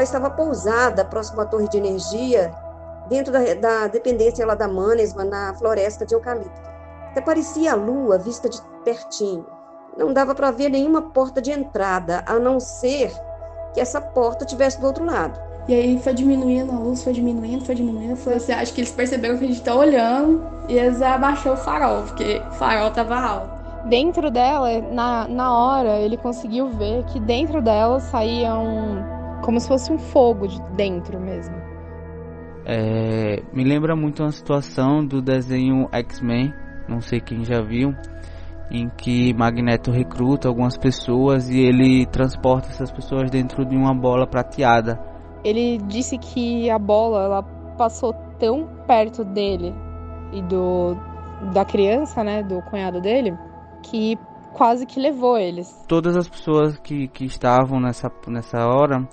ela 0.00 0.04
estava 0.04 0.30
pousada 0.30 1.04
próximo 1.04 1.42
à 1.42 1.44
torre 1.44 1.68
de 1.68 1.76
energia, 1.76 2.50
dentro 3.08 3.32
da, 3.32 3.54
da 3.54 3.86
dependência 3.86 4.46
lá 4.46 4.54
da 4.54 4.66
Manesma, 4.66 5.24
na 5.24 5.54
floresta 5.54 6.06
de 6.06 6.14
eucalipto. 6.14 6.70
Até 7.10 7.20
parecia 7.20 7.72
a 7.72 7.76
lua 7.76 8.16
vista 8.16 8.48
de 8.48 8.60
pertinho. 8.84 9.44
Não 9.98 10.12
dava 10.12 10.34
para 10.34 10.50
ver 10.50 10.70
nenhuma 10.70 11.02
porta 11.02 11.42
de 11.42 11.50
entrada, 11.50 12.24
a 12.26 12.38
não 12.38 12.58
ser 12.58 13.12
que 13.74 13.80
essa 13.80 14.00
porta 14.00 14.44
tivesse 14.44 14.80
do 14.80 14.86
outro 14.86 15.04
lado. 15.04 15.38
E 15.68 15.74
aí 15.74 15.98
foi 15.98 16.14
diminuindo, 16.14 16.72
a 16.72 16.78
luz 16.78 17.04
foi 17.04 17.12
diminuindo, 17.12 17.64
foi 17.64 17.74
diminuindo. 17.74 18.16
Foi 18.16 18.34
assim, 18.34 18.52
acho 18.52 18.72
que 18.72 18.80
eles 18.80 18.90
perceberam 18.90 19.36
que 19.36 19.44
a 19.44 19.48
gente 19.48 19.62
tá 19.62 19.74
olhando 19.74 20.42
e 20.68 20.78
eles 20.78 21.02
abaixou 21.02 21.52
o 21.52 21.56
farol, 21.56 22.02
porque 22.04 22.40
o 22.48 22.52
farol 22.52 22.90
tava 22.90 23.16
alto. 23.16 23.60
Dentro 23.84 24.30
dela, 24.30 24.80
na, 24.92 25.28
na 25.28 25.56
hora, 25.56 25.98
ele 25.98 26.16
conseguiu 26.16 26.68
ver 26.68 27.04
que 27.04 27.20
dentro 27.20 27.60
dela 27.60 28.00
saía 28.00 28.54
um. 28.54 29.20
Como 29.42 29.60
se 29.60 29.68
fosse 29.68 29.92
um 29.92 29.98
fogo 29.98 30.46
de 30.46 30.60
dentro 30.72 31.20
mesmo. 31.20 31.54
É, 32.66 33.42
me 33.52 33.64
lembra 33.64 33.96
muito 33.96 34.22
uma 34.22 34.32
situação 34.32 35.04
do 35.04 35.20
desenho 35.20 35.88
X-Men, 35.92 36.52
não 36.88 37.00
sei 37.00 37.20
quem 37.20 37.44
já 37.44 37.60
viu, 37.60 37.94
em 38.70 38.88
que 38.88 39.34
Magneto 39.34 39.90
recruta 39.90 40.48
algumas 40.48 40.76
pessoas 40.76 41.48
e 41.48 41.58
ele 41.58 42.06
transporta 42.06 42.68
essas 42.68 42.92
pessoas 42.92 43.30
dentro 43.30 43.64
de 43.64 43.76
uma 43.76 43.94
bola 43.94 44.26
prateada. 44.26 45.00
Ele 45.42 45.78
disse 45.78 46.18
que 46.18 46.70
a 46.70 46.78
bola 46.78 47.24
ela 47.24 47.42
passou 47.76 48.12
tão 48.38 48.68
perto 48.86 49.24
dele 49.24 49.74
e 50.32 50.42
do 50.42 50.96
da 51.54 51.64
criança, 51.64 52.22
né, 52.22 52.42
do 52.42 52.60
cunhado 52.62 53.00
dele, 53.00 53.34
que 53.82 54.18
quase 54.52 54.84
que 54.84 55.00
levou 55.00 55.38
eles. 55.38 55.68
Todas 55.88 56.16
as 56.16 56.28
pessoas 56.28 56.78
que, 56.78 57.08
que 57.08 57.24
estavam 57.24 57.80
nessa, 57.80 58.10
nessa 58.28 58.58
hora, 58.66 59.08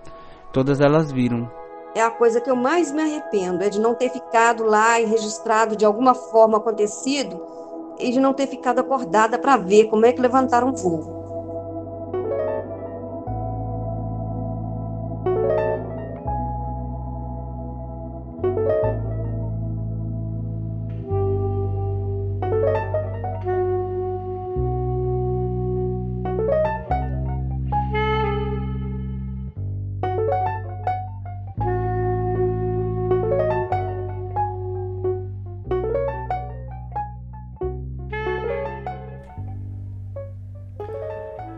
todas 0.58 0.82
elas 0.82 1.12
viram. 1.12 1.48
É 1.94 2.02
a 2.02 2.10
coisa 2.10 2.42
que 2.42 2.50
eu 2.50 2.56
mais 2.56 2.92
me 2.92 3.04
arrependo, 3.04 3.64
é 3.64 3.70
de 3.70 3.80
não 3.80 3.94
ter 3.94 4.10
ficado 4.10 4.64
lá 4.64 5.00
e 5.00 5.06
registrado 5.06 5.76
de 5.76 5.86
alguma 5.86 6.16
forma 6.16 6.58
acontecido 6.58 7.40
e 8.00 8.12
de 8.12 8.20
não 8.20 8.34
ter 8.34 8.48
ficado 8.48 8.80
acordada 8.80 9.38
para 9.38 9.56
ver 9.56 9.86
como 9.86 10.08
é 10.08 10.12
que 10.12 10.20
levantaram 10.20 10.74
voo. 10.74 11.27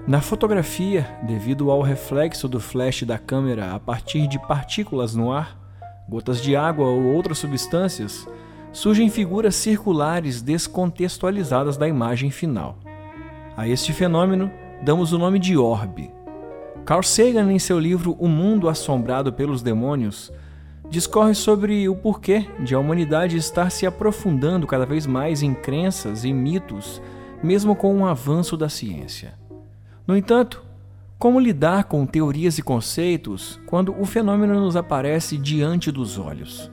Na 0.09 0.21
fotografia, 0.21 1.07
devido 1.21 1.69
ao 1.69 1.83
reflexo 1.83 2.47
do 2.47 2.59
flash 2.59 3.03
da 3.03 3.19
câmera 3.19 3.75
a 3.75 3.79
partir 3.79 4.25
de 4.25 4.39
partículas 4.39 5.13
no 5.13 5.31
ar, 5.31 5.55
gotas 6.09 6.41
de 6.41 6.55
água 6.55 6.87
ou 6.87 7.13
outras 7.13 7.37
substâncias, 7.37 8.27
surgem 8.73 9.07
figuras 9.11 9.53
circulares 9.53 10.41
descontextualizadas 10.41 11.77
da 11.77 11.87
imagem 11.87 12.31
final. 12.31 12.79
A 13.55 13.67
este 13.67 13.93
fenômeno 13.93 14.51
damos 14.81 15.13
o 15.13 15.19
nome 15.19 15.37
de 15.37 15.55
orbe. 15.55 16.11
Carl 16.85 17.03
Sagan, 17.03 17.51
em 17.51 17.59
seu 17.59 17.79
livro 17.79 18.17
O 18.19 18.27
Mundo 18.27 18.67
Assombrado 18.67 19.31
pelos 19.31 19.61
Demônios, 19.61 20.33
discorre 20.89 21.35
sobre 21.35 21.87
o 21.87 21.95
porquê 21.95 22.47
de 22.61 22.73
a 22.73 22.79
humanidade 22.79 23.37
estar 23.37 23.69
se 23.69 23.85
aprofundando 23.85 24.65
cada 24.65 24.87
vez 24.87 25.05
mais 25.05 25.43
em 25.43 25.53
crenças 25.53 26.23
e 26.23 26.33
mitos, 26.33 26.99
mesmo 27.43 27.75
com 27.75 27.95
o 27.95 28.07
avanço 28.07 28.57
da 28.57 28.69
ciência. 28.69 29.38
No 30.09 30.17
entanto, 30.17 30.65
como 31.19 31.39
lidar 31.39 31.83
com 31.83 32.03
teorias 32.03 32.57
e 32.57 32.63
conceitos 32.63 33.61
quando 33.67 33.95
o 33.95 34.05
fenômeno 34.05 34.59
nos 34.59 34.75
aparece 34.75 35.37
diante 35.37 35.91
dos 35.91 36.17
olhos? 36.17 36.71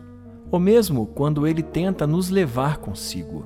Ou 0.51 0.59
mesmo 0.59 1.05
quando 1.09 1.47
ele 1.47 1.63
tenta 1.63 2.07
nos 2.07 2.31
levar 2.31 2.79
consigo? 2.79 3.45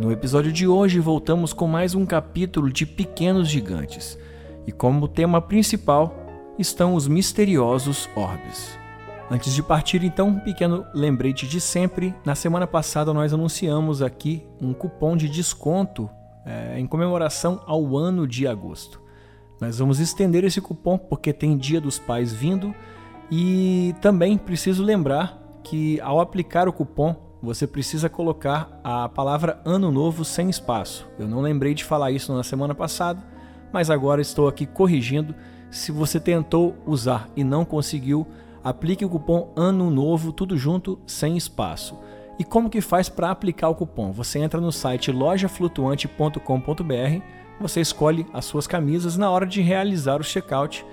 No 0.00 0.10
episódio 0.10 0.50
de 0.50 0.66
hoje, 0.66 0.98
voltamos 0.98 1.52
com 1.52 1.66
mais 1.66 1.94
um 1.94 2.06
capítulo 2.06 2.72
de 2.72 2.86
Pequenos 2.86 3.50
Gigantes, 3.50 4.18
e 4.66 4.72
como 4.72 5.06
tema 5.06 5.42
principal 5.42 6.16
estão 6.58 6.94
os 6.94 7.06
misteriosos 7.06 8.08
orbes. 8.16 8.78
Antes 9.30 9.54
de 9.54 9.62
partir, 9.62 10.02
então, 10.02 10.28
um 10.28 10.40
pequeno 10.40 10.86
lembrete 10.94 11.46
de 11.46 11.60
sempre. 11.60 12.14
Na 12.24 12.34
semana 12.34 12.66
passada, 12.66 13.12
nós 13.12 13.34
anunciamos 13.34 14.00
aqui 14.00 14.42
um 14.58 14.72
cupom 14.72 15.18
de 15.18 15.28
desconto 15.28 16.08
é, 16.48 16.80
em 16.80 16.86
comemoração 16.86 17.60
ao 17.66 17.94
ano 17.96 18.26
de 18.26 18.48
agosto. 18.48 19.00
Nós 19.60 19.78
vamos 19.78 20.00
estender 20.00 20.44
esse 20.44 20.60
cupom 20.60 20.96
porque 20.96 21.32
tem 21.32 21.58
Dia 21.58 21.80
dos 21.80 21.98
Pais 21.98 22.32
vindo 22.32 22.74
e 23.30 23.94
também 24.00 24.38
preciso 24.38 24.82
lembrar 24.82 25.60
que 25.62 26.00
ao 26.00 26.20
aplicar 26.20 26.66
o 26.66 26.72
cupom 26.72 27.14
você 27.42 27.66
precisa 27.66 28.08
colocar 28.08 28.80
a 28.82 29.08
palavra 29.08 29.60
Ano 29.64 29.92
Novo 29.92 30.24
sem 30.24 30.48
espaço. 30.48 31.06
Eu 31.18 31.28
não 31.28 31.40
lembrei 31.40 31.74
de 31.74 31.84
falar 31.84 32.10
isso 32.10 32.32
na 32.32 32.42
semana 32.42 32.74
passada, 32.74 33.22
mas 33.72 33.90
agora 33.90 34.22
estou 34.22 34.48
aqui 34.48 34.64
corrigindo. 34.64 35.34
Se 35.70 35.92
você 35.92 36.18
tentou 36.18 36.74
usar 36.86 37.28
e 37.36 37.44
não 37.44 37.64
conseguiu, 37.64 38.26
aplique 38.64 39.04
o 39.04 39.08
cupom 39.08 39.52
Ano 39.54 39.90
Novo 39.90 40.32
tudo 40.32 40.56
junto 40.56 40.98
sem 41.06 41.36
espaço. 41.36 41.98
E 42.38 42.44
como 42.44 42.70
que 42.70 42.80
faz 42.80 43.08
para 43.08 43.30
aplicar 43.30 43.68
o 43.68 43.74
cupom? 43.74 44.12
Você 44.12 44.38
entra 44.38 44.60
no 44.60 44.70
site 44.70 45.10
lojaflutuante.com.br, 45.10 47.22
você 47.60 47.80
escolhe 47.80 48.24
as 48.32 48.44
suas 48.44 48.68
camisas 48.68 49.16
na 49.16 49.28
hora 49.28 49.44
de 49.44 49.60
realizar 49.60 50.20
o 50.20 50.24
checkout. 50.24 50.86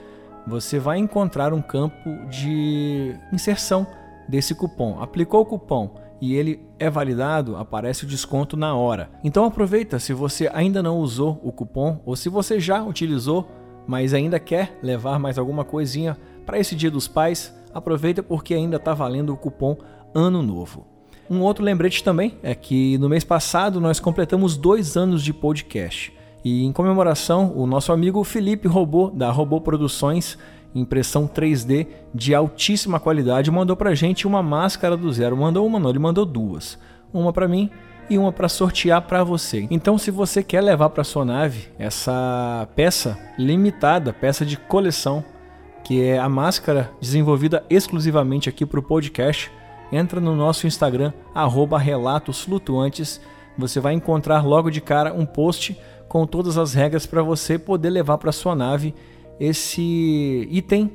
Você 0.48 0.80
vai 0.80 0.98
encontrar 0.98 1.54
um 1.54 1.62
campo 1.62 2.10
de 2.30 3.16
inserção 3.32 3.86
desse 4.28 4.56
cupom. 4.56 5.00
Aplicou 5.00 5.42
o 5.42 5.46
cupom 5.46 5.94
e 6.20 6.34
ele 6.34 6.66
é 6.80 6.90
validado, 6.90 7.58
aparece 7.58 8.06
o 8.06 8.08
desconto 8.08 8.58
na 8.58 8.76
hora. 8.76 9.12
Então 9.24 9.46
aproveita 9.46 10.00
se 10.00 10.14
você 10.14 10.50
ainda 10.52 10.82
não 10.82 10.98
usou 10.98 11.40
o 11.44 11.52
cupom 11.52 12.02
ou 12.06 12.16
se 12.16 12.28
você 12.28 12.60
já 12.60 12.84
utilizou, 12.84 13.48
mas 13.86 14.16
ainda 14.16 14.40
quer 14.40 14.80
levar 14.82 15.20
mais 15.20 15.38
alguma 15.38 15.64
coisinha 15.64 16.18
para 16.44 16.58
esse 16.58 16.76
Dia 16.76 16.90
dos 16.90 17.08
Pais, 17.08 17.56
aproveita 17.72 18.24
porque 18.24 18.56
ainda 18.56 18.78
está 18.78 18.96
valendo 18.96 19.32
o 19.32 19.38
cupom 19.38 19.78
Ano 20.14 20.42
Novo. 20.42 20.95
Um 21.30 21.42
outro 21.42 21.64
lembrete 21.64 22.04
também 22.04 22.38
é 22.44 22.54
que 22.54 22.98
no 23.00 23.10
mês 23.10 23.24
passado 23.24 23.82
nós 23.82 24.00
completamos 24.00 24.56
dois 24.56 24.96
anos 24.96 25.24
de 25.24 25.34
podcast. 25.34 26.14
E 26.44 26.64
em 26.64 26.72
comemoração, 26.72 27.52
o 27.56 27.66
nosso 27.66 27.92
amigo 27.92 28.24
Felipe 28.24 28.68
Robô, 28.68 29.10
da 29.10 29.32
Robô 29.32 29.60
Produções, 29.60 30.38
impressão 30.76 31.28
3D 31.28 31.88
de 32.14 32.36
altíssima 32.36 33.00
qualidade, 33.00 33.50
mandou 33.50 33.76
pra 33.76 33.96
gente 33.96 34.28
uma 34.28 34.44
máscara 34.44 34.96
do 34.96 35.12
zero. 35.12 35.36
Mandou 35.36 35.66
uma, 35.66 35.80
não, 35.80 35.90
ele 35.90 35.98
mandou 35.98 36.26
duas. 36.26 36.78
Uma 37.12 37.34
para 37.34 37.48
mim 37.48 37.72
e 38.10 38.18
uma 38.18 38.32
para 38.32 38.48
sortear 38.48 39.02
para 39.02 39.24
você. 39.24 39.68
Então, 39.72 39.98
se 39.98 40.12
você 40.12 40.44
quer 40.44 40.62
levar 40.62 40.90
para 40.90 41.04
sua 41.04 41.26
nave 41.26 41.70
essa 41.80 42.68
peça 42.76 43.18
limitada, 43.40 44.14
peça 44.14 44.46
de 44.46 44.58
coleção, 44.58 45.24
que 45.84 46.04
é 46.04 46.20
a 46.20 46.30
máscara 46.30 46.92
desenvolvida 47.02 47.64
exclusivamente 47.70 48.50
aqui 48.50 48.66
para 48.66 48.80
o 48.80 48.84
podcast, 48.84 49.52
entra 49.92 50.20
no 50.20 50.36
nosso 50.36 50.68
Instagram, 50.68 51.14
arroba 51.34 51.78
Relatos 51.78 52.42
Flutuantes. 52.42 53.22
Você 53.58 53.80
vai 53.80 53.94
encontrar 53.94 54.46
logo 54.46 54.70
de 54.70 54.82
cara 54.82 55.14
um 55.14 55.26
post 55.26 55.78
com 56.08 56.26
todas 56.26 56.58
as 56.58 56.74
regras 56.74 57.06
para 57.06 57.24
você 57.24 57.58
poder 57.58 57.90
levar 57.90 58.18
para 58.18 58.32
sua 58.32 58.56
nave 58.56 58.94
esse 59.40 60.48
item 60.52 60.92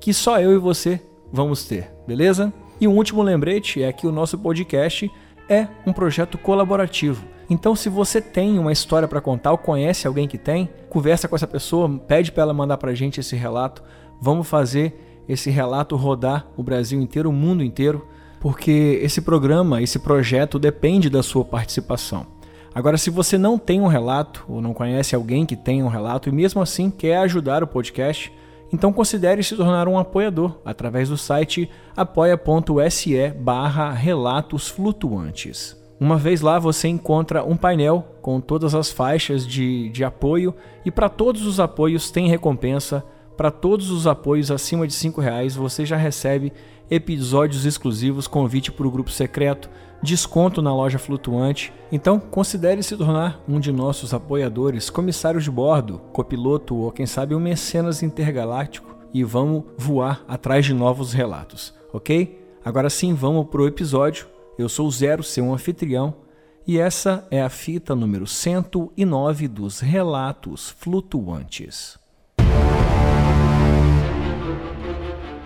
que 0.00 0.12
só 0.12 0.40
eu 0.40 0.52
e 0.52 0.58
você 0.58 1.00
vamos 1.32 1.64
ter, 1.64 1.90
beleza? 2.06 2.52
E 2.80 2.86
um 2.86 2.96
último 2.96 3.22
lembrete 3.22 3.82
é 3.82 3.92
que 3.92 4.06
o 4.06 4.12
nosso 4.12 4.38
podcast 4.38 5.10
é 5.48 5.66
um 5.86 5.92
projeto 5.92 6.38
colaborativo. 6.38 7.24
Então, 7.48 7.76
se 7.76 7.88
você 7.88 8.20
tem 8.20 8.58
uma 8.58 8.72
história 8.72 9.06
para 9.06 9.20
contar 9.20 9.52
ou 9.52 9.58
conhece 9.58 10.06
alguém 10.06 10.26
que 10.26 10.38
tem, 10.38 10.68
conversa 10.88 11.28
com 11.28 11.36
essa 11.36 11.46
pessoa, 11.46 11.88
pede 12.06 12.32
para 12.32 12.42
ela 12.42 12.54
mandar 12.54 12.78
para 12.78 12.90
a 12.90 12.94
gente 12.94 13.20
esse 13.20 13.36
relato. 13.36 13.82
Vamos 14.20 14.48
fazer 14.48 15.22
esse 15.28 15.50
relato 15.50 15.96
rodar 15.96 16.46
o 16.56 16.62
Brasil 16.62 17.00
inteiro, 17.00 17.28
o 17.28 17.32
mundo 17.32 17.62
inteiro 17.62 18.06
porque 18.44 19.00
esse 19.02 19.22
programa, 19.22 19.80
esse 19.80 19.98
projeto 19.98 20.58
depende 20.58 21.08
da 21.08 21.22
sua 21.22 21.46
participação. 21.46 22.26
Agora, 22.74 22.98
se 22.98 23.08
você 23.08 23.38
não 23.38 23.56
tem 23.56 23.80
um 23.80 23.86
relato 23.86 24.44
ou 24.46 24.60
não 24.60 24.74
conhece 24.74 25.14
alguém 25.14 25.46
que 25.46 25.56
tem 25.56 25.82
um 25.82 25.88
relato 25.88 26.28
e 26.28 26.32
mesmo 26.32 26.60
assim 26.60 26.90
quer 26.90 27.16
ajudar 27.20 27.62
o 27.62 27.66
podcast, 27.66 28.30
então 28.70 28.92
considere 28.92 29.42
se 29.42 29.56
tornar 29.56 29.88
um 29.88 29.98
apoiador 29.98 30.58
através 30.62 31.08
do 31.08 31.16
site 31.16 31.70
apoia.se 31.96 33.30
barra 33.30 33.90
relatos 33.92 34.68
flutuantes. 34.68 35.74
Uma 35.98 36.18
vez 36.18 36.42
lá 36.42 36.58
você 36.58 36.86
encontra 36.86 37.42
um 37.42 37.56
painel 37.56 38.06
com 38.20 38.42
todas 38.42 38.74
as 38.74 38.92
faixas 38.92 39.46
de, 39.46 39.88
de 39.88 40.04
apoio 40.04 40.54
e 40.84 40.90
para 40.90 41.08
todos 41.08 41.46
os 41.46 41.58
apoios 41.58 42.10
tem 42.10 42.28
recompensa 42.28 43.02
Para 43.36 43.50
todos 43.50 43.90
os 43.90 44.06
apoios 44.06 44.50
acima 44.50 44.86
de 44.86 44.94
R$ 44.94 45.12
reais, 45.18 45.56
você 45.56 45.84
já 45.84 45.96
recebe 45.96 46.52
episódios 46.90 47.64
exclusivos, 47.64 48.26
convite 48.26 48.70
para 48.70 48.86
o 48.86 48.90
grupo 48.90 49.10
secreto, 49.10 49.70
desconto 50.02 50.60
na 50.60 50.74
loja 50.74 50.98
flutuante. 50.98 51.72
Então, 51.90 52.20
considere 52.20 52.82
se 52.82 52.96
tornar 52.96 53.42
um 53.48 53.58
de 53.58 53.72
nossos 53.72 54.12
apoiadores, 54.12 54.90
comissários 54.90 55.44
de 55.44 55.50
bordo, 55.50 56.00
copiloto 56.12 56.76
ou 56.76 56.92
quem 56.92 57.06
sabe 57.06 57.34
um 57.34 57.40
mecenas 57.40 58.02
intergaláctico 58.02 58.94
e 59.12 59.24
vamos 59.24 59.64
voar 59.78 60.24
atrás 60.28 60.66
de 60.66 60.74
novos 60.74 61.12
relatos, 61.12 61.72
ok? 61.92 62.42
Agora 62.64 62.90
sim, 62.90 63.14
vamos 63.14 63.46
para 63.46 63.62
o 63.62 63.66
episódio. 63.66 64.26
Eu 64.58 64.68
sou 64.68 64.86
o 64.86 64.90
Zero, 64.90 65.22
seu 65.22 65.52
anfitrião, 65.52 66.14
e 66.66 66.78
essa 66.78 67.26
é 67.30 67.42
a 67.42 67.50
fita 67.50 67.94
número 67.94 68.26
109 68.26 69.48
dos 69.48 69.80
Relatos 69.80 70.70
Flutuantes. 70.70 72.03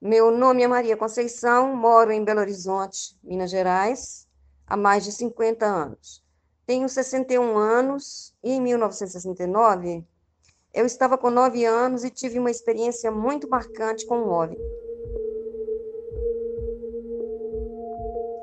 Meu 0.00 0.30
nome 0.30 0.62
é 0.62 0.68
Maria 0.68 0.94
Conceição, 0.94 1.74
moro 1.74 2.12
em 2.12 2.22
Belo 2.22 2.40
Horizonte, 2.40 3.18
Minas 3.24 3.50
Gerais, 3.50 4.28
há 4.66 4.76
mais 4.76 5.04
de 5.04 5.10
50 5.10 5.64
anos. 5.64 6.22
Tenho 6.66 6.86
61 6.86 7.56
anos 7.56 8.34
e 8.44 8.52
em 8.52 8.60
1969 8.60 10.04
eu 10.74 10.84
estava 10.84 11.16
com 11.16 11.30
9 11.30 11.64
anos 11.64 12.04
e 12.04 12.10
tive 12.10 12.38
uma 12.38 12.50
experiência 12.50 13.10
muito 13.10 13.48
marcante 13.48 14.04
com 14.04 14.18
o 14.18 14.28
OVNI. 14.28 14.58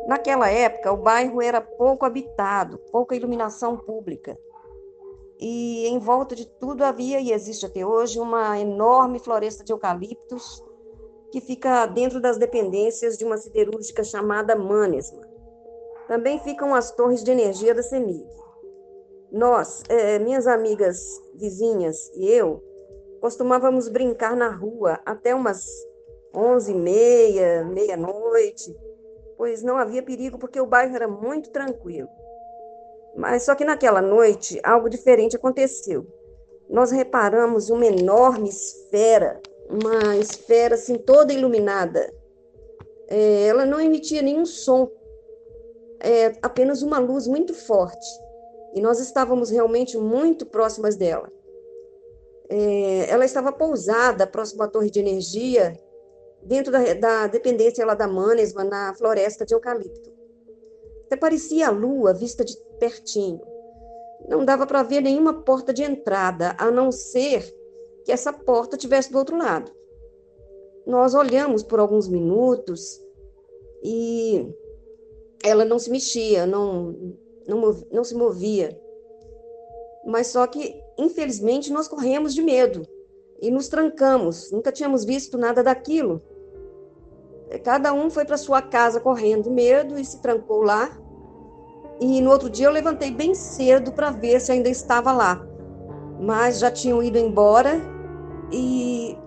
Naquela 0.07 0.49
época, 0.49 0.91
o 0.91 0.97
bairro 0.97 1.39
era 1.39 1.61
pouco 1.61 2.03
habitado, 2.03 2.79
pouca 2.91 3.15
iluminação 3.15 3.77
pública. 3.77 4.35
E 5.39 5.85
em 5.85 5.99
volta 5.99 6.35
de 6.35 6.47
tudo 6.47 6.83
havia 6.83 7.19
e 7.19 7.31
existe 7.31 7.67
até 7.67 7.85
hoje 7.85 8.19
uma 8.19 8.59
enorme 8.59 9.19
floresta 9.19 9.63
de 9.63 9.71
eucaliptos 9.71 10.63
que 11.33 11.41
fica 11.41 11.87
dentro 11.87 12.21
das 12.21 12.37
dependências 12.37 13.17
de 13.17 13.25
uma 13.25 13.37
siderúrgica 13.37 14.03
chamada 14.03 14.55
Manesma. 14.55 15.27
Também 16.07 16.37
ficam 16.37 16.75
as 16.75 16.91
torres 16.91 17.23
de 17.23 17.31
energia 17.31 17.73
da 17.73 17.81
CEMIG. 17.81 18.23
Nós, 19.31 19.81
é, 19.89 20.19
minhas 20.19 20.45
amigas 20.45 21.19
vizinhas 21.33 22.11
e 22.13 22.29
eu, 22.29 22.61
costumávamos 23.19 23.89
brincar 23.89 24.35
na 24.35 24.47
rua 24.47 24.99
até 25.03 25.33
umas 25.33 25.65
onze 26.35 26.71
e 26.71 26.75
meia, 26.75 27.63
meia-noite, 27.63 28.71
pois 29.35 29.63
não 29.63 29.75
havia 29.75 30.03
perigo 30.03 30.37
porque 30.37 30.61
o 30.61 30.67
bairro 30.67 30.95
era 30.95 31.07
muito 31.07 31.49
tranquilo. 31.49 32.09
Mas 33.17 33.41
só 33.41 33.55
que 33.55 33.65
naquela 33.65 34.03
noite 34.03 34.59
algo 34.63 34.87
diferente 34.87 35.35
aconteceu. 35.35 36.05
Nós 36.69 36.91
reparamos 36.91 37.71
uma 37.71 37.87
enorme 37.87 38.49
esfera 38.49 39.41
uma 39.69 40.17
esfera 40.17 40.75
assim 40.75 40.97
toda 40.97 41.33
iluminada. 41.33 42.13
É, 43.07 43.47
ela 43.47 43.65
não 43.65 43.79
emitia 43.79 44.21
nenhum 44.21 44.45
som, 44.45 44.89
é, 45.99 46.37
apenas 46.41 46.81
uma 46.81 46.99
luz 46.99 47.27
muito 47.27 47.53
forte. 47.53 48.07
E 48.75 48.81
nós 48.81 48.99
estávamos 48.99 49.49
realmente 49.49 49.97
muito 49.97 50.45
próximas 50.45 50.95
dela. 50.95 51.31
É, 52.49 53.09
ela 53.09 53.25
estava 53.25 53.51
pousada 53.51 54.27
próximo 54.27 54.63
à 54.63 54.67
torre 54.67 54.89
de 54.89 54.99
energia, 54.99 55.77
dentro 56.41 56.71
da, 56.71 56.93
da 56.93 57.27
dependência 57.27 57.85
lá 57.85 57.93
da 57.93 58.07
Manesma, 58.07 58.63
na 58.63 58.93
floresta 58.95 59.45
de 59.45 59.53
eucalipto. 59.53 60.11
Até 61.05 61.15
parecia 61.15 61.67
a 61.67 61.71
lua 61.71 62.13
vista 62.13 62.43
de 62.43 62.57
pertinho. 62.79 63.41
Não 64.27 64.43
dava 64.43 64.65
para 64.65 64.83
ver 64.83 65.01
nenhuma 65.01 65.41
porta 65.43 65.73
de 65.73 65.83
entrada, 65.83 66.55
a 66.57 66.71
não 66.71 66.91
ser 66.91 67.53
que 68.05 68.11
essa 68.11 68.31
porta 68.31 68.77
tivesse 68.77 69.11
do 69.11 69.17
outro 69.17 69.37
lado. 69.37 69.71
Nós 70.85 71.13
olhamos 71.13 71.63
por 71.63 71.79
alguns 71.79 72.07
minutos 72.07 73.01
e 73.81 74.53
ela 75.43 75.63
não 75.65 75.79
se 75.79 75.89
mexia, 75.89 76.45
não, 76.45 76.95
não, 77.47 77.83
não 77.91 78.03
se 78.03 78.15
movia. 78.15 78.77
Mas 80.05 80.27
só 80.27 80.45
que, 80.47 80.81
infelizmente, 80.97 81.71
nós 81.71 81.87
corremos 81.87 82.33
de 82.33 82.41
medo 82.41 82.85
e 83.41 83.49
nos 83.49 83.67
trancamos. 83.67 84.51
Nunca 84.51 84.71
tínhamos 84.71 85.05
visto 85.05 85.37
nada 85.37 85.63
daquilo. 85.63 86.21
Cada 87.63 87.93
um 87.93 88.09
foi 88.09 88.25
para 88.25 88.37
sua 88.37 88.61
casa 88.61 88.99
correndo 88.99 89.51
medo 89.51 89.97
e 89.99 90.03
se 90.03 90.21
trancou 90.21 90.61
lá. 90.61 90.97
E 91.99 92.19
no 92.19 92.31
outro 92.31 92.49
dia 92.49 92.67
eu 92.67 92.71
levantei 92.71 93.11
bem 93.11 93.33
cedo 93.35 93.91
para 93.91 94.11
ver 94.11 94.41
se 94.41 94.51
ainda 94.51 94.69
estava 94.69 95.11
lá. 95.13 95.45
Mas 96.23 96.59
já 96.59 96.71
tinham 96.71 97.03
ido 97.03 97.17
embora 97.17 97.81
e 98.49 99.17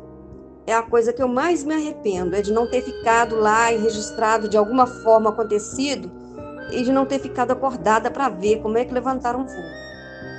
é 0.67 0.73
a 0.73 0.83
coisa 0.83 1.13
que 1.13 1.23
eu 1.23 1.29
mais 1.29 1.63
me 1.63 1.75
arrependo, 1.75 2.35
é 2.35 2.41
de 2.41 2.51
não 2.51 2.71
ter 2.71 2.81
ficado 2.81 3.37
lá 3.37 3.71
e 3.71 3.77
registrado 3.77 4.49
de 4.49 4.57
alguma 4.57 4.87
forma 4.87 5.29
acontecido 5.29 6.11
e 6.73 6.83
de 6.83 6.91
não 6.91 7.05
ter 7.05 7.19
ficado 7.19 7.51
acordada 7.51 8.11
para 8.11 8.31
ver 8.31 8.63
como 8.63 8.79
é 8.79 8.85
que 8.85 8.95
levantaram 8.95 9.47
voo. 9.47 9.65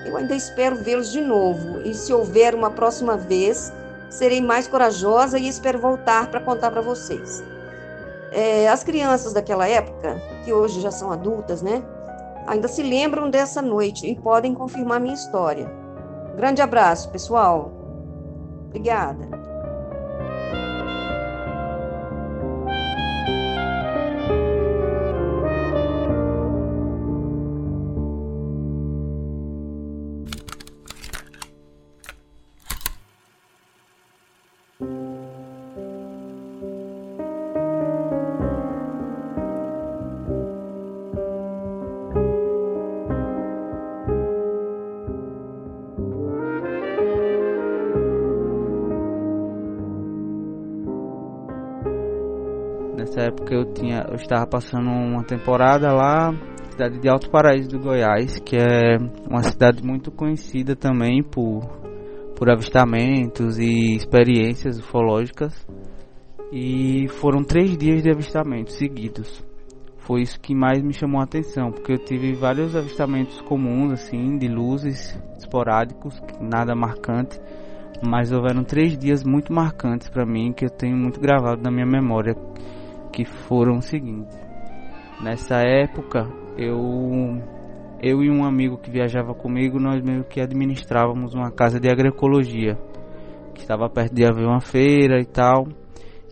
Eu 0.08 0.18
ainda 0.18 0.36
espero 0.36 0.76
vê-los 0.78 1.12
de 1.12 1.22
novo 1.22 1.82
e 1.86 1.94
se 1.94 2.12
houver 2.12 2.56
uma 2.56 2.72
próxima 2.72 3.16
vez, 3.16 3.72
serei 4.10 4.42
mais 4.42 4.68
corajosa 4.68 5.38
e 5.38 5.48
espero 5.48 5.78
voltar 5.78 6.32
para 6.32 6.40
contar 6.40 6.72
para 6.72 6.82
vocês. 6.82 7.44
É, 8.32 8.68
as 8.68 8.84
crianças 8.84 9.32
daquela 9.32 9.68
época, 9.68 10.20
que 10.44 10.52
hoje 10.52 10.82
já 10.82 10.90
são 10.90 11.12
adultas, 11.12 11.62
né, 11.62 11.84
ainda 12.48 12.68
se 12.68 12.82
lembram 12.82 13.30
dessa 13.30 13.62
noite 13.62 14.08
e 14.08 14.20
podem 14.20 14.56
confirmar 14.56 15.00
minha 15.00 15.14
história. 15.14 15.87
Grande 16.38 16.62
abraço, 16.62 17.10
pessoal. 17.10 17.72
Obrigada. 18.68 19.26
Época 53.48 53.56
eu 53.56 53.66
tinha, 53.74 54.06
eu 54.10 54.16
estava 54.16 54.46
passando 54.46 54.90
uma 54.90 55.24
temporada 55.24 55.92
lá, 55.94 56.34
cidade 56.70 57.00
de 57.00 57.10
Alto 57.10 57.30
Paraíso 57.30 57.70
do 57.70 57.80
Goiás, 57.80 58.40
que 58.40 58.58
é 58.58 58.98
uma 59.30 59.42
cidade 59.44 59.84
muito 59.84 60.12
conhecida 60.12 60.76
também 60.76 61.24
por 61.24 61.88
por 62.36 62.52
avistamentos 62.52 63.58
e 63.58 63.96
experiências 63.96 64.78
ufológicas. 64.78 65.56
E 66.52 67.08
foram 67.20 67.44
três 67.44 67.76
dias 67.76 68.04
de 68.04 68.12
avistamentos 68.12 68.76
seguidos. 68.76 69.44
Foi 69.98 70.22
isso 70.22 70.40
que 70.40 70.54
mais 70.54 70.84
me 70.84 70.94
chamou 70.94 71.20
a 71.20 71.24
atenção, 71.24 71.72
porque 71.72 71.94
eu 71.94 71.98
tive 71.98 72.34
vários 72.34 72.76
avistamentos 72.76 73.42
comuns, 73.42 73.92
assim, 73.94 74.38
de 74.38 74.48
luzes 74.48 75.20
esporádicos, 75.36 76.22
nada 76.40 76.76
marcante, 76.76 77.40
mas 78.08 78.32
houveram 78.32 78.64
três 78.64 78.96
dias 78.96 79.24
muito 79.24 79.52
marcantes 79.52 80.08
para 80.08 80.24
mim 80.24 80.54
que 80.54 80.66
eu 80.66 80.70
tenho 80.70 80.96
muito 80.96 81.20
gravado 81.20 81.64
na 81.64 81.72
minha 81.72 81.88
memória 81.88 82.36
que 83.12 83.26
foram 83.26 83.78
o 83.78 83.82
seguinte. 83.82 84.36
Nessa 85.22 85.62
época, 85.62 86.28
eu 86.58 86.78
eu 88.00 88.22
e 88.22 88.30
um 88.30 88.46
amigo 88.46 88.78
que 88.78 88.92
viajava 88.92 89.34
comigo, 89.34 89.80
nós 89.80 90.04
meio 90.04 90.24
que 90.24 90.40
administrávamos 90.40 91.34
uma 91.34 91.52
casa 91.52 91.80
de 91.80 91.90
agroecologia, 91.90 92.78
que 93.56 93.62
estava 93.62 93.90
perto 93.90 94.14
de 94.14 94.24
haver 94.24 94.46
uma 94.46 94.62
feira 94.62 95.20
e 95.20 95.26
tal. 95.26 95.68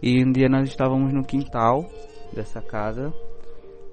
E 0.02 0.24
um 0.24 0.32
dia 0.32 0.48
nós 0.48 0.70
estávamos 0.70 1.12
no 1.12 1.24
quintal 1.24 1.84
dessa 2.32 2.62
casa 2.62 3.12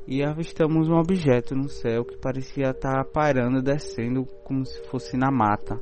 e 0.07 0.23
avistamos 0.23 0.89
um 0.91 0.97
objeto 0.97 1.55
no 1.55 1.69
céu 1.69 2.05
que 2.05 2.19
parecia 2.19 2.71
estar 2.71 3.03
pairando, 3.07 3.63
descendo 3.63 4.27
como 4.45 4.67
se 4.67 4.83
fosse 4.89 5.17
na 5.17 5.31
mata, 5.31 5.81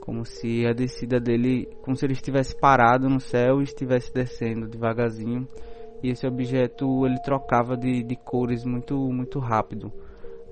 como 0.00 0.24
se 0.24 0.64
a 0.66 0.72
descida 0.72 1.18
dele, 1.18 1.66
como 1.82 1.96
se 1.96 2.06
ele 2.06 2.12
estivesse 2.12 2.54
parado 2.56 3.08
no 3.08 3.18
céu 3.18 3.60
e 3.60 3.64
estivesse 3.64 4.12
descendo 4.14 4.68
devagarzinho 4.68 5.48
e 6.04 6.10
esse 6.10 6.26
objeto 6.26 7.06
ele 7.06 7.18
trocava 7.18 7.78
de, 7.78 8.02
de 8.02 8.14
cores 8.14 8.62
muito 8.62 8.94
muito 9.10 9.38
rápido. 9.38 9.90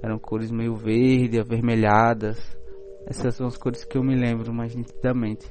Eram 0.03 0.19
cores 0.19 0.51
meio 0.51 0.75
verde, 0.75 1.39
avermelhadas. 1.39 2.39
Essas 3.07 3.35
são 3.35 3.47
as 3.47 3.59
cores 3.59 3.85
que 3.85 3.99
eu 3.99 4.03
me 4.03 4.17
lembro 4.17 4.51
mais 4.51 4.75
nitidamente. 4.75 5.47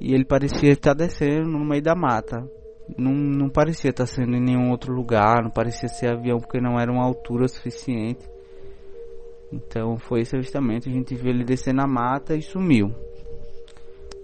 E 0.00 0.14
ele 0.14 0.24
parecia 0.24 0.70
estar 0.70 0.94
descendo 0.94 1.46
no 1.46 1.62
meio 1.62 1.82
da 1.82 1.94
mata. 1.94 2.42
Não, 2.96 3.12
não 3.12 3.50
parecia 3.50 3.90
estar 3.90 4.06
sendo 4.06 4.34
em 4.34 4.40
nenhum 4.40 4.70
outro 4.70 4.94
lugar, 4.94 5.42
não 5.42 5.50
parecia 5.50 5.88
ser 5.88 6.08
avião 6.08 6.38
porque 6.38 6.58
não 6.58 6.80
era 6.80 6.90
uma 6.90 7.04
altura 7.04 7.46
suficiente. 7.48 8.26
Então 9.52 9.98
foi 9.98 10.22
esse 10.22 10.34
avistamento, 10.34 10.88
a 10.88 10.92
gente 10.92 11.14
viu 11.14 11.30
ele 11.30 11.44
descer 11.44 11.74
na 11.74 11.86
mata 11.86 12.34
e 12.34 12.40
sumiu. 12.40 12.94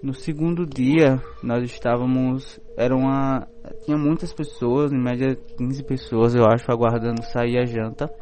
No 0.02 0.12
segundo 0.12 0.66
dia, 0.66 1.20
nós 1.42 1.64
estávamos. 1.64 2.60
Era 2.76 2.94
uma. 2.94 3.48
Tinha 3.86 3.96
muitas 3.96 4.32
pessoas, 4.32 4.92
em 4.92 5.00
média 5.00 5.36
15 5.56 5.84
pessoas, 5.84 6.34
eu 6.34 6.44
acho, 6.44 6.68
aguardando 6.72 7.22
sair 7.22 7.56
a 7.56 7.64
janta. 7.64 8.12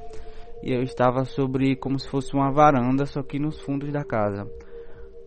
E 0.62 0.70
eu 0.70 0.82
estava 0.82 1.24
sobre 1.24 1.74
como 1.74 1.98
se 1.98 2.06
fosse 2.06 2.34
uma 2.34 2.52
varanda, 2.52 3.06
só 3.06 3.22
que 3.22 3.38
nos 3.38 3.58
fundos 3.62 3.90
da 3.90 4.04
casa. 4.04 4.46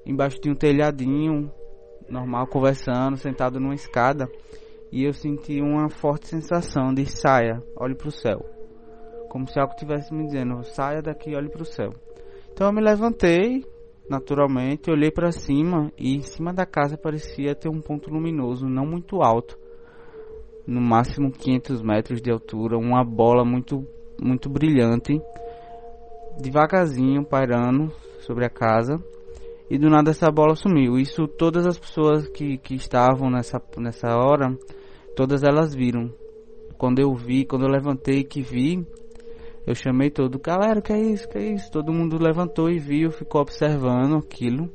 Embaixo 0.06 0.40
tinha 0.40 0.54
um 0.54 0.56
telhadinho, 0.56 1.52
normal, 2.08 2.46
conversando, 2.46 3.18
sentado 3.18 3.60
numa 3.60 3.74
escada. 3.74 4.30
E 4.92 5.06
eu 5.06 5.12
senti 5.12 5.60
uma 5.60 5.90
forte 5.90 6.28
sensação 6.28 6.94
de 6.94 7.08
saia, 7.08 7.60
olhe 7.76 7.96
para 7.96 8.08
o 8.08 8.12
céu. 8.12 8.46
Como 9.30 9.48
se 9.48 9.60
algo 9.60 9.74
estivesse 9.74 10.14
me 10.14 10.28
dizendo, 10.28 10.64
saia 10.66 11.02
daqui, 11.02 11.36
olhe 11.36 11.50
para 11.50 11.64
o 11.64 11.66
céu. 11.66 11.90
Então 12.54 12.68
eu 12.68 12.74
me 12.74 12.82
levantei, 12.82 13.66
naturalmente, 14.08 14.92
olhei 14.92 15.10
para 15.10 15.32
cima 15.32 15.92
e 15.98 16.16
em 16.16 16.22
cima 16.22 16.54
da 16.54 16.66
casa 16.68 16.96
parecia 16.96 17.56
ter 17.56 17.70
um 17.70 17.82
ponto 17.82 18.12
luminoso, 18.12 18.68
não 18.68 18.86
muito 18.86 19.24
alto, 19.24 19.58
no 20.68 20.82
máximo 20.82 21.32
500 21.32 21.82
metros 21.82 22.22
de 22.22 22.30
altura, 22.30 22.78
uma 22.78 23.04
bola 23.04 23.46
muito, 23.46 23.88
muito 24.22 24.50
brilhante, 24.50 25.20
devagarzinho 26.38 27.24
pairando 27.24 27.90
sobre 28.20 28.46
a 28.46 28.50
casa. 28.50 29.02
E 29.70 29.78
do 29.78 29.90
nada 29.90 30.12
essa 30.12 30.30
bola 30.30 30.56
sumiu. 30.56 30.98
Isso 30.98 31.28
todas 31.28 31.66
as 31.66 31.78
pessoas 31.78 32.28
que, 32.30 32.58
que 32.58 32.76
estavam 32.76 33.30
nessa, 33.30 33.62
nessa 33.78 34.16
hora, 34.16 34.58
todas 35.16 35.44
elas 35.44 35.74
viram. 35.74 36.14
Quando 36.78 37.00
eu 37.00 37.14
vi, 37.16 37.46
quando 37.46 37.64
eu 37.64 37.72
levantei 37.72 38.24
que 38.24 38.42
vi, 38.42 38.86
eu 39.66 39.76
chamei 39.76 40.10
todo, 40.10 40.40
galera, 40.40 40.82
que 40.82 40.94
é 40.94 41.00
isso, 41.00 41.28
que 41.28 41.38
é 41.38 41.54
isso? 41.54 41.72
Todo 41.72 41.92
mundo 41.92 42.22
levantou 42.22 42.70
e 42.70 42.78
viu, 42.78 43.12
ficou 43.12 43.42
observando 43.42 44.16
aquilo. 44.18 44.70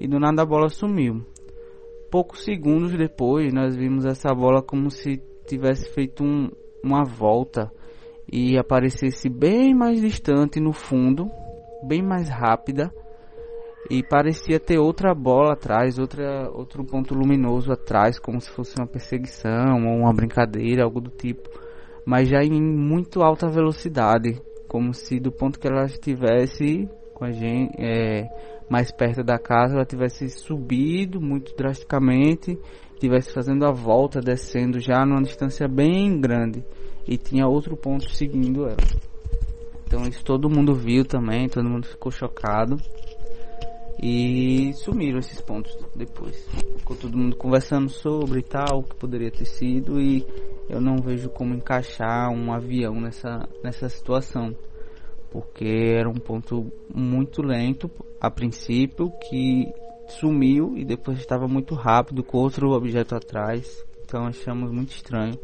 E 0.00 0.08
do 0.08 0.18
nada 0.18 0.42
a 0.42 0.46
bola 0.46 0.68
sumiu. 0.68 1.24
Poucos 2.10 2.44
segundos 2.44 2.96
depois, 2.96 3.52
nós 3.52 3.76
vimos 3.76 4.04
essa 4.04 4.34
bola 4.34 4.62
como 4.62 4.90
se 4.90 5.22
tivesse 5.46 5.88
feito 5.92 6.24
um, 6.24 6.50
uma 6.82 7.04
volta 7.04 7.70
e 8.30 8.58
aparecesse 8.58 9.28
bem 9.28 9.74
mais 9.74 10.00
distante 10.00 10.60
no 10.60 10.72
fundo, 10.72 11.30
bem 11.86 12.02
mais 12.02 12.28
rápida. 12.28 12.92
E 13.88 14.02
parecia 14.02 14.60
ter 14.60 14.78
outra 14.78 15.14
bola 15.14 15.54
atrás, 15.54 15.98
outra, 15.98 16.50
outro 16.52 16.84
ponto 16.84 17.14
luminoso 17.14 17.72
atrás, 17.72 18.18
como 18.18 18.40
se 18.40 18.50
fosse 18.50 18.76
uma 18.78 18.86
perseguição 18.86 19.86
ou 19.86 20.00
uma 20.00 20.12
brincadeira, 20.12 20.84
algo 20.84 21.00
do 21.00 21.10
tipo 21.10 21.48
mas 22.04 22.28
já 22.28 22.42
em 22.42 22.60
muito 22.60 23.22
alta 23.22 23.48
velocidade, 23.48 24.40
como 24.68 24.92
se 24.92 25.18
do 25.20 25.30
ponto 25.30 25.58
que 25.58 25.68
ela 25.68 25.84
estivesse 25.84 26.88
com 27.14 27.24
a 27.24 27.30
gente 27.30 27.72
é, 27.78 28.28
mais 28.70 28.92
perto 28.92 29.24
da 29.24 29.36
casa, 29.36 29.74
ela 29.74 29.84
tivesse 29.84 30.28
subido 30.30 31.20
muito 31.20 31.54
drasticamente, 31.56 32.56
tivesse 33.00 33.32
fazendo 33.32 33.66
a 33.66 33.72
volta, 33.72 34.20
descendo 34.20 34.78
já 34.78 35.04
numa 35.04 35.22
distância 35.22 35.66
bem 35.66 36.20
grande 36.20 36.64
e 37.06 37.18
tinha 37.18 37.48
outro 37.48 37.76
ponto 37.76 38.08
seguindo 38.08 38.66
ela. 38.66 38.76
Então 39.86 40.06
isso 40.06 40.24
todo 40.24 40.48
mundo 40.48 40.72
viu 40.72 41.04
também, 41.04 41.48
todo 41.48 41.68
mundo 41.68 41.88
ficou 41.88 42.12
chocado. 42.12 42.76
E 44.02 44.72
sumiram 44.76 45.18
esses 45.18 45.42
pontos 45.42 45.76
depois. 45.94 46.48
Ficou 46.78 46.96
todo 46.96 47.18
mundo 47.18 47.36
conversando 47.36 47.90
sobre 47.90 48.40
tal, 48.40 48.78
o 48.78 48.82
que 48.82 48.94
poderia 48.94 49.30
ter 49.30 49.44
sido 49.44 50.00
e 50.00 50.24
eu 50.70 50.80
não 50.80 50.96
vejo 50.98 51.28
como 51.28 51.54
encaixar 51.54 52.30
um 52.30 52.52
avião 52.52 52.98
nessa, 53.00 53.46
nessa 53.62 53.88
situação. 53.88 54.54
Porque 55.30 55.94
era 55.96 56.08
um 56.08 56.14
ponto 56.14 56.70
muito 56.92 57.42
lento 57.42 57.90
a 58.20 58.30
princípio, 58.30 59.10
que 59.28 59.66
sumiu 60.08 60.76
e 60.76 60.84
depois 60.84 61.18
estava 61.18 61.46
muito 61.46 61.74
rápido 61.74 62.22
com 62.24 62.38
outro 62.38 62.70
objeto 62.72 63.14
atrás. 63.14 63.84
Então 64.04 64.26
achamos 64.26 64.70
muito 64.72 64.90
estranho. 64.90 65.38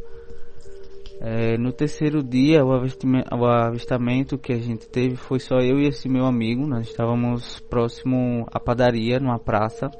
É, 1.21 1.57
no 1.57 1.73
terceiro 1.73 2.23
dia, 2.23 2.65
o 2.65 2.73
avistamento, 2.73 3.35
o 3.35 3.47
avistamento, 3.47 4.37
que 4.37 4.53
a 4.53 4.59
gente 4.59 4.87
teve 4.89 5.17
foi 5.17 5.39
só 5.39 5.61
eu 5.61 5.79
e 5.79 5.87
esse 5.87 6.09
meu 6.09 6.27
amigo. 6.27 6.67
Nós 6.67 6.89
estávamos 6.89 7.61
próximo 7.61 8.47
à 8.53 8.61
padaria, 8.61 9.19
numa 9.19 9.39
praça, 9.39 9.91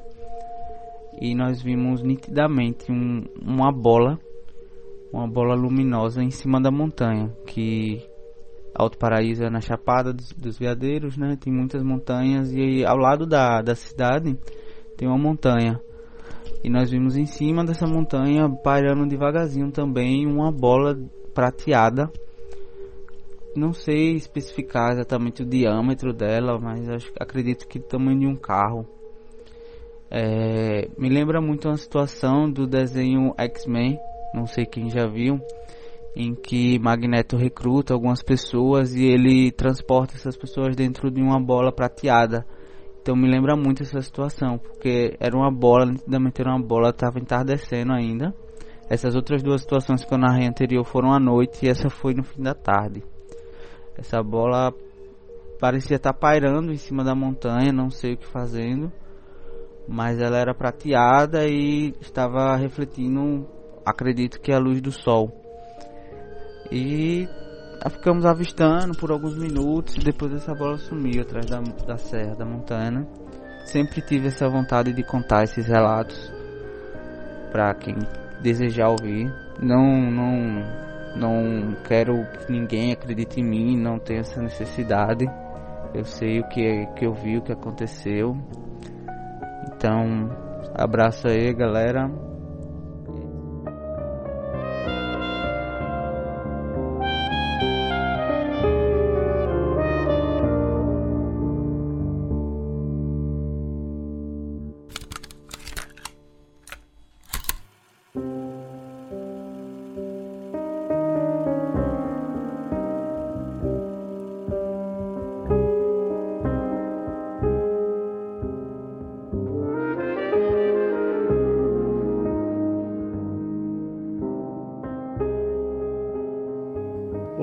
e 1.19 1.33
nós 1.33 1.61
vimos 1.61 2.03
nitidamente 2.03 2.91
um, 2.91 3.23
uma 3.41 3.71
bola 3.71 4.19
uma 5.11 5.27
bola 5.27 5.55
luminosa 5.55 6.21
em 6.21 6.29
cima 6.29 6.61
da 6.61 6.69
montanha, 6.69 7.33
que 7.45 8.01
Alto 8.77 8.95
Paraíso 8.95 9.43
é 9.43 9.49
na 9.49 9.59
Chapada 9.59 10.13
dos, 10.13 10.31
dos 10.33 10.59
Veadeiros, 10.59 11.17
né? 11.17 11.35
Tem 11.35 11.51
muitas 11.51 11.81
montanhas 11.81 12.53
e 12.53 12.85
ao 12.85 12.95
lado 12.95 13.25
da, 13.25 13.59
da 13.61 13.73
cidade 13.73 14.37
tem 14.95 15.07
uma 15.07 15.17
montanha. 15.17 15.81
E 16.63 16.69
nós 16.69 16.91
vimos 16.91 17.17
em 17.17 17.25
cima 17.25 17.65
dessa 17.65 17.87
montanha, 17.87 18.47
pairando 18.63 19.07
devagarzinho 19.07 19.71
também, 19.71 20.27
uma 20.27 20.51
bola 20.51 20.95
prateada. 21.33 22.11
Não 23.55 23.73
sei 23.73 24.13
especificar 24.13 24.91
exatamente 24.91 25.41
o 25.41 25.45
diâmetro 25.45 26.13
dela, 26.13 26.59
mas 26.59 26.87
acho, 26.87 27.11
acredito 27.19 27.67
que 27.67 27.79
tamanho 27.79 28.19
de 28.19 28.27
um 28.27 28.35
carro. 28.35 28.85
É, 30.11 30.87
me 30.97 31.09
lembra 31.09 31.41
muito 31.41 31.67
uma 31.67 31.77
situação 31.77 32.49
do 32.49 32.67
desenho 32.67 33.33
X-Men, 33.37 33.99
não 34.33 34.45
sei 34.45 34.65
quem 34.65 34.89
já 34.89 35.07
viu, 35.07 35.41
em 36.19 36.33
que 36.33 36.79
Magneto 36.79 37.37
recruta 37.37 37.93
algumas 37.93 38.23
pessoas 38.23 38.95
e 38.95 39.05
ele 39.05 39.51
transporta 39.51 40.15
essas 40.15 40.35
pessoas 40.35 40.75
dentro 40.75 41.11
de 41.11 41.21
uma 41.21 41.39
bola 41.39 41.71
prateada. 41.71 42.43
Então 42.99 43.15
me 43.15 43.29
lembra 43.29 43.55
muito 43.55 43.83
essa 43.83 44.01
situação, 44.01 44.57
porque 44.57 45.15
era 45.19 45.37
uma 45.37 45.51
bola, 45.51 45.85
nitidamente 45.85 46.41
era 46.41 46.49
uma 46.49 46.59
bola, 46.59 46.89
estava 46.89 47.19
entardecendo 47.19 47.93
ainda. 47.93 48.33
Essas 48.89 49.13
outras 49.15 49.43
duas 49.43 49.61
situações 49.61 50.03
que 50.03 50.11
eu 50.11 50.17
narrei 50.17 50.47
anterior 50.47 50.83
foram 50.83 51.13
à 51.13 51.19
noite 51.19 51.67
e 51.67 51.69
essa 51.69 51.87
foi 51.87 52.15
no 52.15 52.23
fim 52.23 52.41
da 52.41 52.55
tarde. 52.55 53.03
Essa 53.95 54.23
bola 54.23 54.73
parecia 55.59 55.97
estar 55.97 56.13
pairando 56.13 56.71
em 56.71 56.77
cima 56.77 57.03
da 57.03 57.13
montanha, 57.13 57.71
não 57.71 57.91
sei 57.91 58.13
o 58.13 58.17
que 58.17 58.25
fazendo, 58.25 58.91
mas 59.87 60.19
ela 60.19 60.39
era 60.39 60.55
prateada 60.55 61.45
e 61.47 61.93
estava 62.01 62.55
refletindo 62.55 63.47
acredito 63.85 64.41
que 64.41 64.51
a 64.51 64.57
luz 64.57 64.81
do 64.81 64.91
sol. 64.91 65.46
E 66.71 67.27
ficamos 67.89 68.25
avistando 68.25 68.97
por 68.97 69.11
alguns 69.11 69.37
minutos 69.37 69.95
e 69.95 69.99
depois 69.99 70.33
essa 70.33 70.53
bola 70.53 70.77
sumiu 70.77 71.21
atrás 71.21 71.45
da, 71.45 71.59
da 71.59 71.97
serra, 71.97 72.35
da 72.35 72.45
montanha. 72.45 73.07
Sempre 73.65 74.01
tive 74.01 74.27
essa 74.27 74.47
vontade 74.47 74.93
de 74.93 75.03
contar 75.03 75.43
esses 75.43 75.65
relatos 75.65 76.31
para 77.51 77.73
quem 77.75 77.95
desejar 78.41 78.89
ouvir. 78.89 79.31
Não, 79.61 80.11
não, 80.11 80.63
não 81.15 81.75
quero 81.87 82.13
que 82.39 82.51
ninguém 82.51 82.93
acredite 82.93 83.39
em 83.39 83.43
mim, 83.43 83.77
não 83.77 83.99
tenho 83.99 84.21
essa 84.21 84.41
necessidade. 84.41 85.25
Eu 85.93 86.03
sei 86.03 86.39
o 86.39 86.47
que, 86.49 86.65
é, 86.65 86.85
que 86.93 87.05
eu 87.05 87.13
vi, 87.13 87.37
o 87.37 87.41
que 87.41 87.51
aconteceu. 87.51 88.37
Então, 89.67 90.29
abraço 90.73 91.27
aí, 91.27 91.53
galera. 91.53 92.09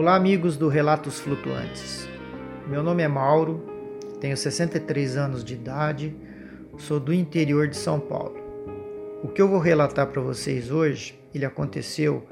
Olá, 0.04 0.16
amigos 0.16 0.58
do 0.58 0.68
Relatos 0.68 1.18
Flutuantes. 1.18 2.06
Meu 2.68 2.82
nome 2.82 3.02
é 3.02 3.08
Mauro, 3.08 3.64
tenho 4.20 4.37
63 4.37 5.16
anos 5.16 5.42
de 5.42 5.54
idade, 5.54 6.14
sou 6.76 7.00
do 7.00 7.11
interior 7.11 7.68
de 7.68 7.76
São 7.78 7.99
Paulo. 7.99 8.37
O 9.23 9.28
que 9.28 9.40
eu 9.40 9.49
vou 9.49 9.58
relatar 9.58 10.08
para 10.08 10.20
vocês 10.20 10.70
hoje, 10.70 11.18
ele 11.34 11.46
aconteceu 11.46 12.23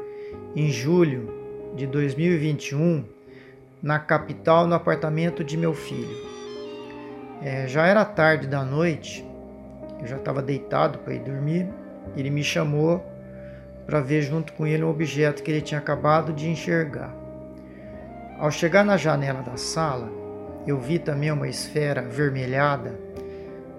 em 0.55 0.71
julho 0.71 1.33
de 1.75 1.87
2021, 1.87 3.07
na 3.83 3.99
capital, 3.99 4.67
no 4.67 4.75
apartamento 4.75 5.43
de 5.43 5.57
meu 5.57 5.73
filho. 5.73 6.14
É, 7.41 7.67
já 7.67 7.87
era 7.87 8.05
tarde 8.05 8.47
da 8.47 8.62
noite, 8.62 9.25
eu 9.99 10.07
já 10.07 10.19
estava 10.19 10.43
deitado 10.43 10.99
para 10.99 11.14
ir 11.14 11.21
dormir. 11.21 11.67
Ele 12.14 12.29
me 12.29 12.45
chamou 12.45 13.02
para 13.87 14.02
ver 14.02 14.21
junto 14.21 14.52
com 14.52 14.67
ele 14.67 14.85
um 14.85 14.91
objeto 14.91 15.43
que 15.43 15.50
ele 15.50 15.62
tinha 15.62 15.81
acabado 15.81 16.35
de 16.35 16.50
enxergar. 16.50 17.22
Ao 18.43 18.51
chegar 18.51 18.85
na 18.85 18.97
janela 18.97 19.41
da 19.41 19.57
sala, 19.57 20.11
eu 20.67 20.77
vi 20.77 20.99
também 20.99 21.31
uma 21.31 21.47
esfera 21.47 22.01
avermelhada 22.01 22.99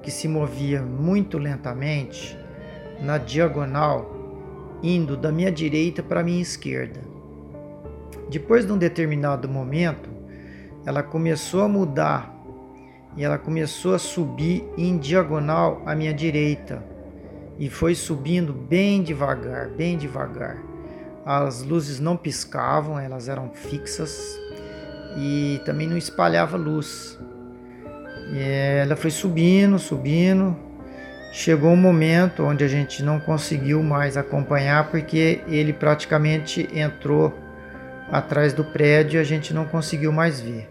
que 0.02 0.10
se 0.10 0.26
movia 0.26 0.82
muito 0.82 1.38
lentamente 1.38 2.40
na 3.02 3.18
diagonal, 3.18 4.10
indo 4.82 5.18
da 5.18 5.34
minha 5.34 5.52
direita 5.52 6.02
para 6.02 6.22
a 6.22 6.24
minha 6.24 6.42
esquerda. 6.42 7.02
Depois 8.30 8.66
de 8.66 8.72
um 8.72 8.78
determinado 8.78 9.50
momento, 9.50 10.10
ela 10.86 11.04
começou 11.04 11.64
a 11.64 11.68
mudar 11.68 12.34
e 13.18 13.24
ela 13.26 13.38
começou 13.38 13.94
a 13.94 14.00
subir 14.00 14.64
em 14.78 14.98
diagonal 14.98 15.82
à 15.86 15.94
minha 15.94 16.14
direita 16.14 16.82
e 17.60 17.70
foi 17.70 17.96
subindo 17.96 18.54
bem 18.54 19.04
devagar, 19.04 19.68
bem 19.72 19.98
devagar. 19.98 20.73
As 21.26 21.64
luzes 21.64 22.00
não 22.00 22.18
piscavam, 22.18 23.00
elas 23.00 23.30
eram 23.30 23.50
fixas 23.50 24.38
e 25.18 25.62
também 25.66 25.88
não 25.88 25.98
espalhava 25.98 26.58
luz. 26.58 27.18
E 28.34 28.40
ela 28.42 28.96
foi 28.96 29.12
subindo, 29.12 29.80
subindo. 29.80 30.56
Chegou 31.32 31.72
um 31.72 31.78
momento 31.78 32.44
onde 32.44 32.64
a 32.64 32.68
gente 32.68 33.02
não 33.02 33.20
conseguiu 33.20 33.82
mais 33.82 34.18
acompanhar 34.18 34.92
porque 34.92 35.42
ele 35.48 35.74
praticamente 35.74 36.70
entrou 36.74 37.34
atrás 38.12 38.54
do 38.54 38.64
prédio 38.64 39.18
e 39.18 39.22
a 39.22 39.24
gente 39.24 39.54
não 39.54 39.66
conseguiu 39.66 40.12
mais 40.12 40.40
ver. 40.40 40.70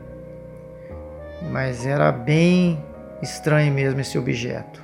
Mas 1.50 1.84
era 1.84 2.12
bem 2.12 2.82
estranho 3.20 3.72
mesmo 3.72 4.00
esse 4.00 4.16
objeto. 4.16 4.80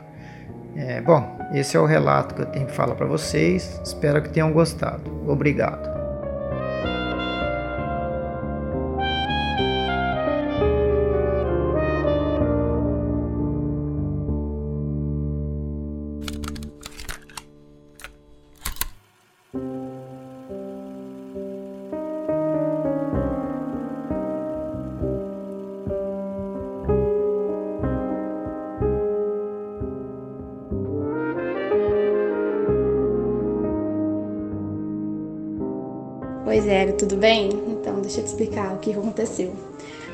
É, 0.74 1.00
bom, 1.00 1.37
esse 1.52 1.76
é 1.76 1.80
o 1.80 1.86
relato 1.86 2.34
que 2.34 2.42
eu 2.42 2.46
tenho 2.46 2.66
que 2.66 2.72
falar 2.72 2.94
para 2.94 3.06
vocês. 3.06 3.80
Espero 3.84 4.22
que 4.22 4.28
tenham 4.28 4.52
gostado. 4.52 5.02
Obrigado. 5.26 5.87
Tudo 36.98 37.16
bem? 37.16 37.48
Então, 37.68 38.00
deixa 38.00 38.20
eu 38.20 38.24
te 38.24 38.28
explicar 38.28 38.74
o 38.74 38.78
que 38.78 38.92
aconteceu. 38.92 39.54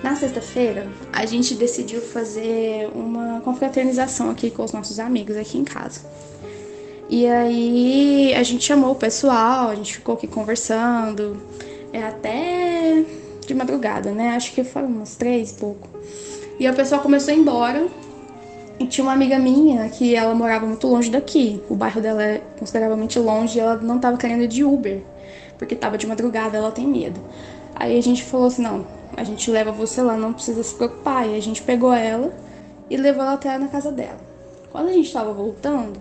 Na 0.02 0.14
sexta-feira, 0.14 0.86
a 1.10 1.24
gente 1.24 1.54
decidiu 1.54 2.00
fazer 2.00 2.90
uma 2.94 3.40
confraternização 3.40 4.30
aqui 4.30 4.50
com 4.50 4.62
os 4.62 4.72
nossos 4.72 5.00
amigos 5.00 5.34
aqui 5.36 5.56
em 5.56 5.64
casa. 5.64 6.02
E 7.08 7.26
aí 7.26 8.34
a 8.34 8.42
gente 8.42 8.64
chamou 8.64 8.92
o 8.92 8.94
pessoal, 8.94 9.70
a 9.70 9.74
gente 9.74 9.94
ficou 9.94 10.14
aqui 10.14 10.26
conversando, 10.26 11.40
é 11.90 12.02
até 12.02 13.02
de 13.46 13.54
madrugada, 13.54 14.10
né? 14.10 14.30
Acho 14.30 14.52
que 14.52 14.62
foram 14.62 14.88
umas 14.88 15.14
três 15.14 15.52
pouco. 15.52 15.88
E 16.58 16.68
o 16.68 16.74
pessoal 16.74 17.00
começou 17.00 17.32
a 17.32 17.36
ir 17.36 17.40
embora. 17.40 17.86
E 18.78 18.86
tinha 18.86 19.04
uma 19.04 19.12
amiga 19.12 19.38
minha 19.38 19.88
que 19.88 20.16
ela 20.16 20.34
morava 20.34 20.66
muito 20.66 20.86
longe 20.86 21.08
daqui. 21.08 21.62
O 21.70 21.76
bairro 21.76 22.00
dela 22.00 22.22
é 22.22 22.42
consideravelmente 22.58 23.18
longe 23.18 23.56
e 23.56 23.60
ela 23.60 23.76
não 23.76 23.96
estava 23.96 24.16
querendo 24.16 24.42
ir 24.42 24.48
de 24.48 24.64
Uber 24.64 25.00
porque 25.64 25.74
tava 25.74 25.96
de 25.96 26.06
madrugada, 26.06 26.56
ela 26.56 26.70
tem 26.70 26.86
medo. 26.86 27.18
Aí 27.74 27.98
a 27.98 28.02
gente 28.02 28.22
falou 28.22 28.46
assim: 28.46 28.62
não, 28.62 28.86
a 29.16 29.24
gente 29.24 29.50
leva 29.50 29.72
você 29.72 30.02
lá, 30.02 30.16
não 30.16 30.32
precisa 30.32 30.62
se 30.62 30.74
preocupar. 30.74 31.28
E 31.28 31.36
a 31.36 31.40
gente 31.40 31.62
pegou 31.62 31.92
ela 31.92 32.32
e 32.88 32.96
levou 32.96 33.22
ela 33.22 33.32
até 33.32 33.56
na 33.58 33.68
casa 33.68 33.90
dela. 33.90 34.20
Quando 34.70 34.88
a 34.88 34.92
gente 34.92 35.12
tava 35.12 35.32
voltando, 35.32 35.98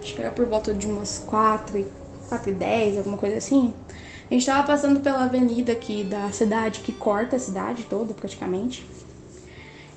acho 0.00 0.14
que 0.14 0.20
era 0.20 0.30
por 0.30 0.46
volta 0.46 0.72
de 0.72 0.86
umas 0.86 1.18
4 1.26 1.78
e, 1.78 1.86
4 2.28 2.50
e 2.50 2.54
10, 2.54 2.98
alguma 2.98 3.18
coisa 3.18 3.36
assim. 3.36 3.74
A 4.30 4.34
gente 4.34 4.46
tava 4.46 4.66
passando 4.66 5.00
pela 5.00 5.24
avenida 5.24 5.72
aqui 5.72 6.04
da 6.04 6.30
cidade, 6.30 6.80
que 6.80 6.92
corta 6.92 7.36
a 7.36 7.38
cidade 7.38 7.84
toda 7.84 8.14
praticamente. 8.14 8.86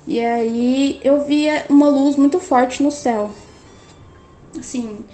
E 0.06 0.18
aí 0.18 1.00
eu 1.04 1.24
via 1.24 1.66
uma 1.68 1.88
luz 1.88 2.16
muito 2.16 2.40
forte 2.40 2.82
no 2.82 2.90
céu. 2.90 3.30
Assim, 4.58 5.04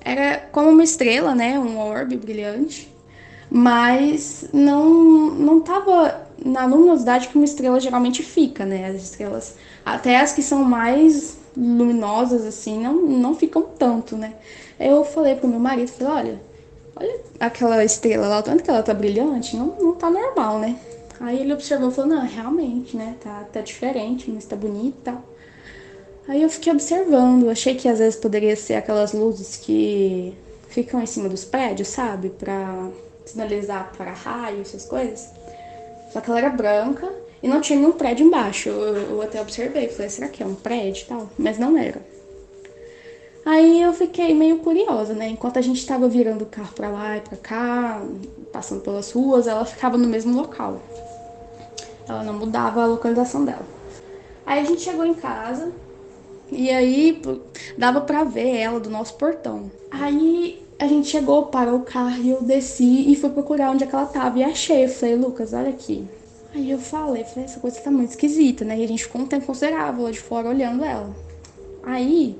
era 0.00 0.38
como 0.52 0.70
uma 0.70 0.84
estrela, 0.84 1.34
né? 1.34 1.58
Um 1.58 1.78
orbe 1.78 2.16
brilhante 2.16 2.95
mas 3.50 4.48
não 4.52 4.90
não 5.30 5.58
estava 5.58 6.26
na 6.44 6.66
luminosidade 6.66 7.28
que 7.28 7.36
uma 7.36 7.44
estrela 7.44 7.80
geralmente 7.80 8.22
fica, 8.22 8.64
né? 8.64 8.88
As 8.88 9.02
estrelas, 9.02 9.54
até 9.84 10.20
as 10.20 10.32
que 10.32 10.42
são 10.42 10.64
mais 10.64 11.38
luminosas 11.56 12.44
assim, 12.44 12.78
não, 12.78 12.94
não 12.94 13.34
ficam 13.34 13.62
tanto, 13.62 14.16
né? 14.16 14.34
Eu 14.78 15.04
falei 15.04 15.34
pro 15.34 15.48
meu 15.48 15.58
marido, 15.58 15.88
falei, 15.88 16.12
olha, 16.12 16.40
olha 16.96 17.20
aquela 17.40 17.82
estrela 17.84 18.28
lá, 18.28 18.42
tanto 18.42 18.62
que 18.62 18.70
ela 18.70 18.82
tá 18.82 18.92
brilhante, 18.92 19.56
não, 19.56 19.74
não 19.80 19.94
tá 19.94 20.10
normal, 20.10 20.58
né? 20.58 20.76
Aí 21.18 21.40
ele 21.40 21.52
observou 21.54 21.88
e 21.88 21.94
falou, 21.94 22.10
não, 22.10 22.26
realmente, 22.26 22.94
né, 22.94 23.16
tá, 23.22 23.44
tá 23.50 23.60
diferente, 23.62 24.30
mas 24.30 24.44
tá 24.44 24.54
bonito 24.54 24.96
e 24.98 25.04
tal. 25.04 25.22
Aí 26.28 26.42
eu 26.42 26.50
fiquei 26.50 26.72
observando, 26.72 27.48
achei 27.48 27.74
que 27.74 27.88
às 27.88 27.98
vezes 28.00 28.18
poderia 28.18 28.54
ser 28.54 28.74
aquelas 28.74 29.12
luzes 29.12 29.56
que 29.56 30.34
ficam 30.68 31.00
em 31.00 31.06
cima 31.06 31.28
dos 31.28 31.44
prédios, 31.44 31.88
sabe? 31.88 32.30
Pra 32.30 32.90
sinalizar 33.26 33.92
para 33.96 34.12
raio, 34.12 34.62
essas 34.62 34.84
coisas. 34.84 35.28
Só 36.12 36.20
que 36.20 36.30
ela 36.30 36.38
era 36.38 36.50
branca 36.50 37.12
e 37.42 37.48
não 37.48 37.60
tinha 37.60 37.78
nenhum 37.78 37.92
prédio 37.92 38.26
embaixo. 38.26 38.68
Eu, 38.68 38.96
eu 38.96 39.22
até 39.22 39.40
observei, 39.40 39.88
falei, 39.88 40.08
será 40.08 40.28
que 40.28 40.42
é 40.42 40.46
um 40.46 40.54
prédio 40.54 41.02
e 41.02 41.06
tal? 41.06 41.30
Mas 41.38 41.58
não 41.58 41.76
era. 41.76 42.00
Aí 43.44 43.80
eu 43.80 43.92
fiquei 43.92 44.34
meio 44.34 44.58
curiosa, 44.58 45.14
né? 45.14 45.28
Enquanto 45.28 45.58
a 45.58 45.62
gente 45.62 45.78
estava 45.78 46.08
virando 46.08 46.42
o 46.42 46.46
carro 46.46 46.72
para 46.74 46.88
lá 46.88 47.16
e 47.16 47.20
para 47.20 47.36
cá, 47.36 48.02
passando 48.52 48.80
pelas 48.80 49.12
ruas, 49.12 49.46
ela 49.46 49.64
ficava 49.64 49.96
no 49.96 50.08
mesmo 50.08 50.36
local. 50.36 50.80
Ela 52.08 52.24
não 52.24 52.34
mudava 52.34 52.82
a 52.82 52.86
localização 52.86 53.44
dela. 53.44 53.64
Aí 54.44 54.60
a 54.60 54.64
gente 54.64 54.80
chegou 54.80 55.04
em 55.04 55.14
casa 55.14 55.72
e 56.50 56.70
aí 56.70 57.22
dava 57.78 58.00
para 58.00 58.24
ver 58.24 58.56
ela 58.56 58.80
do 58.80 58.90
nosso 58.90 59.14
portão. 59.14 59.70
Aí 59.92 60.65
a 60.78 60.86
gente 60.86 61.08
chegou, 61.08 61.46
parou 61.46 61.76
o 61.76 61.82
carro 61.82 62.22
e 62.22 62.30
eu 62.30 62.42
desci 62.42 63.10
e 63.10 63.16
fui 63.16 63.30
procurar 63.30 63.70
onde 63.70 63.84
é 63.84 63.86
que 63.86 63.94
ela 63.94 64.06
tava. 64.06 64.38
E 64.38 64.44
achei. 64.44 64.84
Eu 64.84 64.88
falei, 64.88 65.16
Lucas, 65.16 65.52
olha 65.52 65.70
aqui. 65.70 66.06
Aí 66.54 66.70
eu 66.70 66.78
falei, 66.78 67.24
falei, 67.24 67.44
essa 67.44 67.60
coisa 67.60 67.80
tá 67.80 67.90
muito 67.90 68.10
esquisita, 68.10 68.64
né? 68.64 68.78
E 68.78 68.84
a 68.84 68.88
gente 68.88 69.04
ficou 69.04 69.20
um 69.20 69.26
tempo 69.26 69.46
considerável 69.46 70.04
lá 70.04 70.10
de 70.10 70.20
fora 70.20 70.48
olhando 70.48 70.84
ela. 70.84 71.14
Aí, 71.82 72.36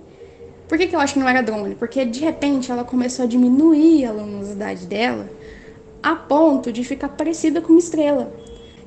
por 0.68 0.76
que, 0.76 0.86
que 0.86 0.96
eu 0.96 1.00
acho 1.00 1.14
que 1.14 1.18
não 1.18 1.28
era 1.28 1.42
drone? 1.42 1.74
Porque 1.74 2.04
de 2.04 2.20
repente 2.20 2.70
ela 2.70 2.84
começou 2.84 3.24
a 3.24 3.28
diminuir 3.28 4.06
a 4.06 4.12
luminosidade 4.12 4.86
dela 4.86 5.28
a 6.02 6.14
ponto 6.14 6.72
de 6.72 6.84
ficar 6.84 7.08
parecida 7.08 7.60
com 7.60 7.72
uma 7.72 7.78
estrela. 7.78 8.32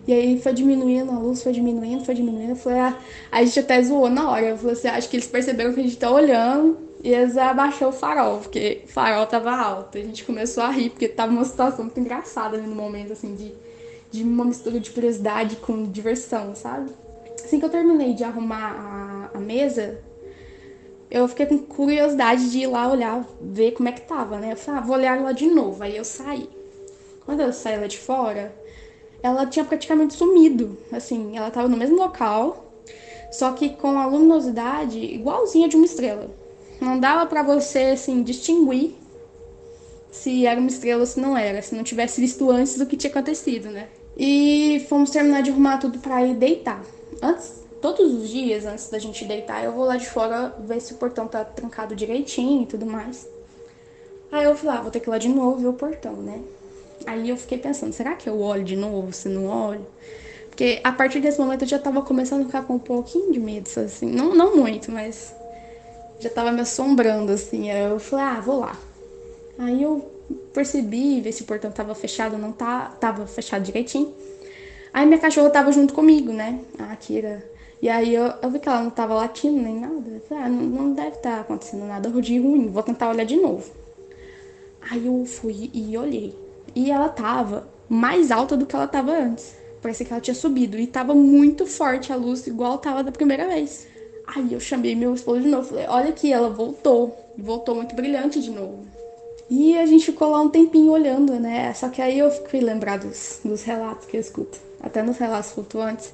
E 0.08 0.14
aí 0.14 0.42
foi 0.42 0.54
diminuindo 0.54 1.12
a 1.12 1.20
luz, 1.20 1.44
foi 1.44 1.52
diminuindo, 1.52 2.04
foi 2.04 2.16
diminuindo. 2.16 2.56
Falei, 2.56 2.80
ah, 2.80 2.98
a 3.32 3.44
gente 3.44 3.60
até 3.60 3.82
zoou 3.82 4.10
na 4.10 4.30
hora. 4.30 4.48
Eu 4.48 4.58
falei 4.58 4.74
assim, 4.74 4.88
acho 4.88 5.10
que 5.10 5.18
eles 5.18 5.28
perceberam 5.28 5.74
que 5.74 5.80
a 5.80 5.84
gente 5.84 5.98
tá 5.98 6.10
olhando 6.10 6.89
e 7.02 7.14
eles 7.14 7.38
abaixou 7.38 7.90
o 7.90 7.94
farol, 7.94 8.40
porque 8.40 8.82
o 8.84 8.88
farol 8.88 9.26
tava 9.26 9.52
alto. 9.52 9.98
A 9.98 10.02
gente 10.02 10.26
começou 10.26 10.64
a 10.64 10.70
rir, 10.70 10.90
porque 10.90 11.08
tava 11.08 11.32
uma 11.32 11.46
situação 11.46 11.86
muito 11.86 12.00
engraçada 12.00 12.58
no 12.58 12.76
momento, 12.76 13.14
assim, 13.14 13.36
de, 13.36 13.54
de 14.12 14.24
uma 14.24 14.44
mistura 14.44 14.80
de 14.80 14.92
curiosidade 14.92 15.56
com 15.58 15.84
diversão, 15.84 16.54
sabe? 16.56 16.92
Assim 17.42 17.58
que 17.58 17.66
eu 17.66 17.70
terminei 17.70 18.14
de 18.14 18.24
arrumar 18.24 19.30
a, 19.34 19.38
a 19.38 19.40
mesa, 19.40 20.02
eu 21.10 21.26
fiquei 21.30 21.46
com 21.46 21.58
curiosidade 21.60 22.52
de 22.52 22.60
ir 22.60 22.68
lá 22.68 22.92
olhar, 22.92 23.26
ver 23.42 23.72
como 23.72 23.88
é 23.88 23.94
que 23.94 24.02
tava, 24.02 24.38
né? 24.38 24.52
Eu 24.52 24.58
falei, 24.58 24.82
ah, 24.82 24.84
vou 24.84 24.96
olhar 24.96 25.22
lá 25.22 25.32
de 25.32 25.48
novo. 25.48 25.82
Aí 25.82 25.96
eu 25.96 26.04
saí. 26.04 26.50
Quando 27.26 27.40
eu 27.40 27.54
saí 27.54 27.80
lá 27.80 27.88
de 27.88 27.98
fora, 27.98 28.54
ela 29.24 29.46
tinha 29.46 29.64
praticamente 29.64 30.16
sumido. 30.16 30.78
Assim, 30.92 31.38
ela 31.38 31.50
tava 31.50 31.70
no 31.70 31.78
mesmo 31.78 31.96
local, 31.96 32.74
só 33.32 33.54
que 33.54 33.70
com 33.70 33.98
a 33.98 34.06
luminosidade 34.06 35.00
igualzinha 35.00 35.70
de 35.70 35.78
uma 35.78 35.86
estrela. 35.86 36.30
Não 36.80 37.00
dava 37.00 37.26
para 37.26 37.44
você 37.44 37.80
assim 37.94 38.24
distinguir 38.24 38.94
se 40.12 40.46
era 40.46 40.60
uma 40.60 40.70
estrela 40.70 41.02
ou 41.02 41.06
se 41.06 41.20
não 41.20 41.38
era, 41.38 41.62
se 41.62 41.76
não 41.76 41.84
tivesse 41.84 42.20
visto 42.20 42.50
antes 42.50 42.78
do 42.78 42.86
que 42.86 42.98
tinha 42.98 43.12
acontecido, 43.12 43.70
né? 43.70 43.88
E 44.18 44.86
fomos 44.90 45.12
terminar 45.12 45.42
de 45.42 45.52
arrumar 45.52 45.78
tudo 45.78 46.00
para 46.00 46.26
ir 46.26 46.36
deitar. 46.36 46.84
Antes, 47.22 47.64
todos 47.82 48.14
os 48.14 48.30
dias 48.30 48.66
antes 48.66 48.90
da 48.90 49.00
gente 49.00 49.24
deitar, 49.26 49.64
eu 49.64 49.72
vou 49.72 49.86
lá 49.86 49.98
de 49.98 50.08
fora 50.08 50.54
ver 50.60 50.82
se 50.82 50.94
o 50.94 50.98
portão 50.98 51.28
tá 51.28 51.44
trancado 51.44 51.96
direitinho 51.96 52.64
e 52.64 52.66
tudo 52.66 52.86
mais. 52.86 53.28
Aí 54.32 54.46
eu 54.46 54.56
falei, 54.56 54.78
ah, 54.78 54.82
vou 54.82 54.92
ter 54.92 55.00
que 55.00 55.10
ir 55.10 55.12
lá 55.12 55.18
de 55.18 55.30
novo 55.30 55.58
ver 55.58 55.68
o 55.68 55.74
portão, 55.74 56.14
né? 56.14 56.42
Aí 57.06 57.30
eu 57.30 57.38
fiquei 57.38 57.58
pensando, 57.58 57.94
será 57.94 58.16
que 58.16 58.28
eu 58.30 58.40
olho 58.40 58.64
de 58.64 58.76
novo, 58.76 59.14
se 59.14 59.30
não 59.30 59.48
olho? 59.48 59.86
Porque 60.50 60.82
a 60.84 60.92
partir 60.92 61.22
desse 61.22 61.40
momento 61.40 61.62
eu 61.62 61.68
já 61.68 61.80
tava 61.80 62.02
começando 62.02 62.42
a 62.42 62.46
ficar 62.46 62.64
com 62.64 62.74
um 62.74 62.80
pouquinho 62.80 63.32
de 63.32 63.40
medo, 63.40 63.70
assim. 63.80 64.08
Não, 64.12 64.36
não 64.36 64.58
muito, 64.58 64.92
mas 64.92 65.34
já 66.20 66.30
tava 66.30 66.52
me 66.52 66.62
assombrando, 66.62 67.32
assim. 67.32 67.72
Aí 67.72 67.90
eu 67.90 68.00
falei, 68.00 68.26
ah, 68.26 68.40
vou 68.40 68.60
lá. 68.60 68.78
Aí 69.58 69.82
eu 69.82 70.10
percebi, 70.54 71.22
ver 71.22 71.32
se 71.32 71.44
o 71.44 71.46
portão 71.46 71.72
tava 71.72 71.96
fechado, 71.96 72.38
não 72.38 72.52
tá, 72.52 72.94
tava 73.00 73.26
fechado 73.26 73.64
direitinho. 73.64 74.14
Aí 74.94 75.06
minha 75.06 75.20
cachorra 75.20 75.50
tava 75.50 75.72
junto 75.72 75.94
comigo, 75.94 76.32
né? 76.32 76.60
A 76.78 76.96
Kira. 76.96 77.44
E 77.82 77.88
aí 77.88 78.14
eu, 78.14 78.34
eu 78.42 78.50
vi 78.50 78.60
que 78.60 78.68
ela 78.68 78.82
não 78.82 78.90
tava 78.90 79.14
latindo 79.14 79.62
nem 79.62 79.80
nada. 79.80 80.10
Eu 80.10 80.22
falei, 80.22 80.44
ah, 80.44 80.50
não, 80.50 80.64
não 80.64 80.94
deve 80.94 81.18
estar 81.18 81.36
tá 81.36 81.42
acontecendo 81.42 81.86
nada 81.86 82.10
de 82.10 82.40
ruim, 82.40 82.68
vou 82.68 82.84
tentar 82.84 83.10
olhar 83.10 83.24
de 83.24 83.38
novo. 83.38 83.72
Aí 84.90 85.06
eu 85.06 85.26
fui 85.26 85.70
e 85.74 85.98
olhei. 85.98 86.36
E 86.76 86.92
ela 86.92 87.10
tava 87.10 87.68
mais 87.88 88.32
alta 88.32 88.58
do 88.58 88.66
que 88.66 88.76
ela 88.76 88.88
tava 88.88 89.12
antes. 89.12 89.56
Parecia 89.82 90.06
que 90.06 90.12
ela 90.12 90.22
tinha 90.22 90.36
subido. 90.36 90.78
E 90.78 90.88
tava 90.88 91.14
muito 91.14 91.66
forte 91.66 92.12
a 92.12 92.16
luz, 92.16 92.46
igual 92.48 92.78
tava 92.78 93.04
da 93.04 93.12
primeira 93.12 93.48
vez. 93.48 93.88
Aí 94.36 94.54
eu 94.54 94.60
chamei 94.60 94.96
meu 94.96 95.14
esposo 95.14 95.42
de 95.42 95.48
novo. 95.48 95.70
Falei, 95.70 95.86
olha 95.88 96.10
aqui, 96.10 96.32
ela 96.32 96.50
voltou. 96.50 97.18
Voltou 97.38 97.76
muito 97.76 97.96
brilhante 97.96 98.42
de 98.42 98.52
novo. 98.52 98.86
E 99.50 99.76
a 99.78 99.86
gente 99.86 100.06
ficou 100.06 100.30
lá 100.30 100.42
um 100.42 100.50
tempinho 100.50 100.92
olhando, 100.92 101.34
né? 101.40 101.74
Só 101.74 101.90
que 101.90 102.02
aí 102.02 102.20
eu 102.20 102.30
fui 102.30 102.60
lembrar 102.60 103.00
dos, 103.00 103.40
dos 103.44 103.64
relatos 103.64 104.06
que 104.06 104.18
eu 104.18 104.22
escuto. 104.22 104.60
Até 104.82 105.02
nos 105.02 105.18
relatos 105.18 105.52
flutuantes. 105.52 106.14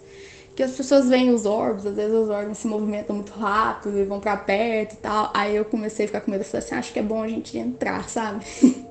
Que 0.55 0.63
as 0.63 0.71
pessoas 0.71 1.09
veem 1.09 1.31
os 1.31 1.45
orbes, 1.45 1.85
às 1.85 1.97
vezes 1.97 2.13
os 2.13 2.29
orbes 2.29 2.57
se 2.59 2.67
movimentam 2.67 3.13
muito 3.13 3.33
rápido 3.33 3.99
e 3.99 4.05
vão 4.05 4.21
para 4.21 4.37
perto 4.37 4.93
e 4.93 4.97
tal. 4.97 5.29
Aí 5.33 5.53
eu 5.53 5.65
comecei 5.65 6.05
a 6.05 6.07
ficar 6.07 6.21
com 6.21 6.31
medo. 6.31 6.45
Falei 6.45 6.65
assim, 6.65 6.75
acho 6.75 6.93
que 6.93 6.99
é 6.99 7.03
bom 7.03 7.21
a 7.21 7.27
gente 7.27 7.57
entrar, 7.57 8.07
sabe? 8.07 8.45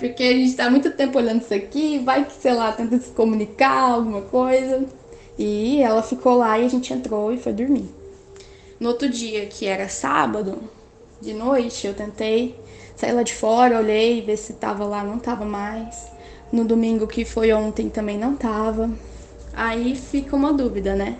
Porque 0.00 0.24
a 0.24 0.32
gente 0.32 0.56
tá 0.56 0.68
muito 0.68 0.90
tempo 0.90 1.16
olhando 1.16 1.42
isso 1.42 1.54
aqui, 1.54 1.98
vai 2.00 2.24
que, 2.24 2.32
sei 2.32 2.52
lá, 2.52 2.72
tenta 2.72 2.98
se 2.98 3.10
comunicar, 3.12 3.92
alguma 3.92 4.22
coisa. 4.22 4.84
E 5.38 5.80
ela 5.80 6.02
ficou 6.02 6.34
lá 6.36 6.58
e 6.58 6.66
a 6.66 6.68
gente 6.68 6.92
entrou 6.92 7.32
e 7.32 7.38
foi 7.38 7.52
dormir. 7.52 7.88
No 8.78 8.90
outro 8.90 9.08
dia, 9.08 9.46
que 9.46 9.66
era 9.66 9.88
sábado, 9.88 10.58
de 11.20 11.32
noite, 11.32 11.86
eu 11.86 11.94
tentei 11.94 12.58
sair 12.94 13.12
lá 13.12 13.22
de 13.22 13.34
fora, 13.34 13.78
olhei, 13.78 14.20
ver 14.22 14.36
se 14.36 14.54
tava 14.54 14.84
lá, 14.84 15.02
não 15.02 15.18
tava 15.18 15.44
mais. 15.44 16.10
No 16.52 16.64
domingo, 16.64 17.06
que 17.06 17.24
foi 17.24 17.52
ontem, 17.52 17.88
também 17.88 18.18
não 18.18 18.36
tava. 18.36 18.90
Aí 19.54 19.96
fica 19.96 20.36
uma 20.36 20.52
dúvida, 20.52 20.94
né? 20.94 21.18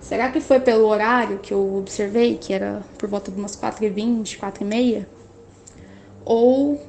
Será 0.00 0.30
que 0.30 0.40
foi 0.40 0.60
pelo 0.60 0.86
horário 0.86 1.38
que 1.38 1.54
eu 1.54 1.76
observei, 1.76 2.36
que 2.36 2.52
era 2.52 2.82
por 2.98 3.08
volta 3.08 3.30
de 3.30 3.38
umas 3.38 3.56
4h20, 3.56 4.38
4h30? 4.38 5.06
Ou 6.24 6.80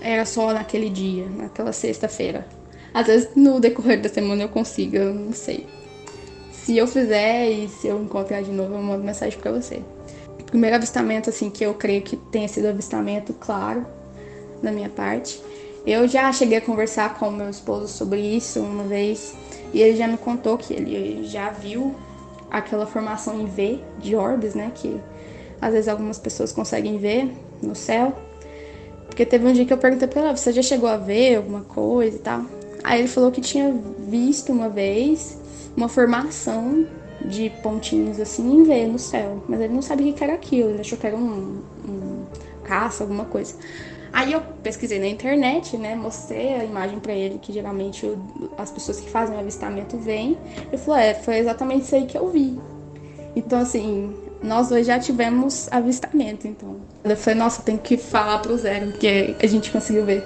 era 0.00 0.24
só 0.24 0.52
naquele 0.52 0.90
dia, 0.90 1.26
naquela 1.26 1.72
sexta-feira. 1.72 2.46
Às 2.92 3.06
vezes 3.06 3.30
no 3.34 3.58
decorrer 3.58 4.00
da 4.00 4.08
semana 4.08 4.42
eu 4.42 4.48
consigo, 4.48 4.96
eu 4.96 5.12
não 5.12 5.32
sei. 5.32 5.66
Se 6.64 6.78
eu 6.78 6.86
fizer 6.86 7.50
e 7.50 7.68
se 7.68 7.88
eu 7.88 8.02
encontrar 8.02 8.42
de 8.42 8.50
novo, 8.50 8.72
eu 8.72 8.80
mando 8.80 9.04
mensagem 9.04 9.38
para 9.38 9.52
você. 9.52 9.82
O 10.40 10.44
primeiro 10.44 10.74
avistamento, 10.74 11.28
assim, 11.28 11.50
que 11.50 11.62
eu 11.62 11.74
creio 11.74 12.00
que 12.00 12.16
tenha 12.16 12.48
sido 12.48 12.66
avistamento, 12.68 13.34
claro, 13.34 13.84
da 14.62 14.72
minha 14.72 14.88
parte. 14.88 15.42
Eu 15.86 16.08
já 16.08 16.32
cheguei 16.32 16.56
a 16.56 16.62
conversar 16.62 17.18
com 17.18 17.30
meu 17.30 17.50
esposo 17.50 17.88
sobre 17.88 18.18
isso 18.18 18.60
uma 18.60 18.84
vez 18.84 19.34
e 19.74 19.82
ele 19.82 19.94
já 19.94 20.08
me 20.08 20.16
contou 20.16 20.56
que 20.56 20.72
ele 20.72 21.24
já 21.24 21.50
viu 21.50 21.94
aquela 22.50 22.86
formação 22.86 23.38
em 23.38 23.44
V 23.44 23.80
de 23.98 24.16
orbes, 24.16 24.54
né? 24.54 24.72
Que 24.74 24.98
às 25.60 25.70
vezes 25.70 25.86
algumas 25.86 26.18
pessoas 26.18 26.50
conseguem 26.50 26.96
ver 26.96 27.30
no 27.60 27.74
céu. 27.74 28.16
Porque 29.04 29.26
teve 29.26 29.46
um 29.46 29.52
dia 29.52 29.66
que 29.66 29.72
eu 29.74 29.76
perguntei 29.76 30.08
pra 30.08 30.22
ela, 30.22 30.34
você 30.34 30.50
já 30.50 30.62
chegou 30.62 30.88
a 30.88 30.96
ver 30.96 31.36
alguma 31.36 31.60
coisa 31.60 32.16
e 32.16 32.20
tal? 32.20 32.46
Aí 32.82 33.00
ele 33.00 33.08
falou 33.08 33.30
que 33.30 33.42
tinha 33.42 33.70
visto 34.08 34.50
uma 34.50 34.70
vez 34.70 35.43
uma 35.76 35.88
formação 35.88 36.86
de 37.24 37.50
pontinhos 37.62 38.20
assim 38.20 38.60
em 38.60 38.64
V 38.64 38.86
no 38.86 38.98
céu. 38.98 39.42
Mas 39.48 39.60
ele 39.60 39.72
não 39.72 39.82
sabia 39.82 40.10
o 40.10 40.14
que 40.14 40.22
era 40.22 40.34
aquilo, 40.34 40.70
ele 40.70 40.80
achou 40.80 40.98
que 40.98 41.06
era 41.06 41.16
um, 41.16 41.62
um 41.88 42.24
caça, 42.64 43.04
alguma 43.04 43.24
coisa. 43.24 43.54
Aí 44.12 44.32
eu 44.32 44.40
pesquisei 44.62 45.00
na 45.00 45.08
internet, 45.08 45.76
né? 45.76 45.96
Mostrei 45.96 46.54
a 46.54 46.64
imagem 46.64 47.00
para 47.00 47.12
ele, 47.12 47.38
que 47.38 47.52
geralmente 47.52 48.08
as 48.56 48.70
pessoas 48.70 49.00
que 49.00 49.10
fazem 49.10 49.36
o 49.36 49.40
avistamento 49.40 49.96
veem. 49.96 50.38
Ele 50.68 50.78
falou, 50.78 51.00
é, 51.00 51.14
foi 51.14 51.38
exatamente 51.38 51.82
isso 51.82 51.96
aí 51.96 52.06
que 52.06 52.16
eu 52.16 52.28
vi. 52.28 52.56
Então, 53.34 53.58
assim, 53.58 54.14
nós 54.40 54.68
dois 54.68 54.86
já 54.86 55.00
tivemos 55.00 55.66
avistamento, 55.72 56.46
então. 56.46 56.76
Eu 57.02 57.16
falei, 57.16 57.40
nossa, 57.40 57.62
tem 57.62 57.76
que 57.76 57.96
falar 57.96 58.38
pro 58.38 58.56
Zero, 58.56 58.92
porque 58.92 59.34
a 59.42 59.46
gente 59.48 59.72
conseguiu 59.72 60.04
ver. 60.04 60.24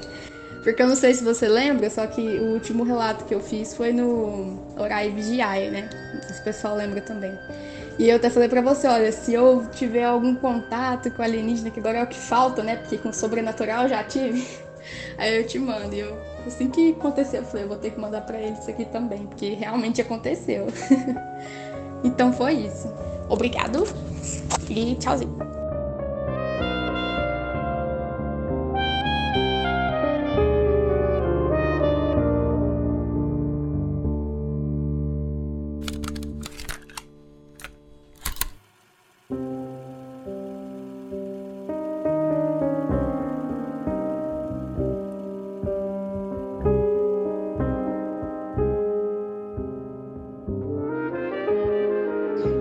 Porque 0.63 0.83
eu 0.83 0.89
não 0.89 0.97
sei 0.97 1.15
se 1.15 1.25
você 1.25 1.49
lembra, 1.49 1.89
só 1.89 2.07
que 2.07 2.21
o 2.21 2.53
último 2.53 2.85
relato 2.85 3.25
que 3.25 3.35
eu 3.35 3.41
fiz 3.41 3.75
foi 3.75 3.93
no 3.93 4.59
Orai 4.77 5.11
Vigiai, 5.11 5.71
né? 5.71 5.89
Esse 6.29 6.43
pessoal 6.43 6.77
lembra 6.77 7.01
também. 7.01 7.33
E 7.99 8.09
eu 8.09 8.17
até 8.17 8.31
falei 8.31 8.49
pra 8.49 8.61
você, 8.61 8.87
olha, 8.87 9.11
se 9.11 9.35
eu 9.35 9.67
tiver 9.73 10.05
algum 10.05 10.35
contato 10.35 11.11
com 11.11 11.23
alienígena, 11.23 11.71
que 11.71 11.81
agora 11.81 11.99
é 11.99 12.05
o 12.05 12.07
que 12.07 12.19
falta, 12.19 12.63
né? 12.63 12.77
Porque 12.77 12.97
com 12.97 13.13
sobrenatural 13.13 13.89
já 13.89 14.05
tive. 14.05 14.47
Aí 15.19 15.37
eu 15.37 15.47
te 15.47 15.59
mando. 15.59 15.95
E 15.95 16.01
eu, 16.01 16.17
assim 16.47 16.71
que 16.71 16.93
aconteceu, 16.93 17.41
eu 17.41 17.47
falei, 17.47 17.65
eu 17.65 17.69
vou 17.69 17.77
ter 17.77 17.91
que 17.91 18.01
mandar 18.01 18.21
pra 18.21 18.39
ele 18.39 18.57
isso 18.57 18.71
aqui 18.71 18.85
também, 18.85 19.27
porque 19.27 19.55
realmente 19.55 20.01
aconteceu. 20.01 20.69
então 22.05 22.33
foi 22.33 22.55
isso. 22.55 22.89
Obrigado 23.29 23.85
e 24.71 24.95
tchauzinho. 24.95 25.58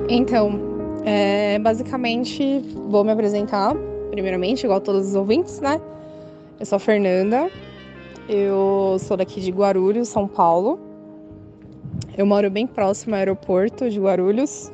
Então, 0.10 0.58
é, 1.04 1.60
basicamente, 1.60 2.60
vou 2.88 3.04
me 3.04 3.12
apresentar, 3.12 3.76
primeiramente, 4.10 4.64
igual 4.64 4.80
todos 4.80 5.10
os 5.10 5.16
ouvintes, 5.16 5.60
né? 5.60 5.82
Eu 6.58 6.66
sou 6.66 6.78
a 6.78 6.80
Fernanda, 6.80 7.52
eu 8.30 8.96
sou 9.00 9.18
daqui 9.18 9.42
de 9.42 9.52
Guarulhos, 9.52 10.08
São 10.08 10.26
Paulo. 10.26 10.80
Eu 12.18 12.26
moro 12.26 12.50
bem 12.50 12.66
próximo 12.66 13.16
ao 13.16 13.20
aeroporto 13.20 13.90
de 13.90 14.00
Guarulhos. 14.00 14.72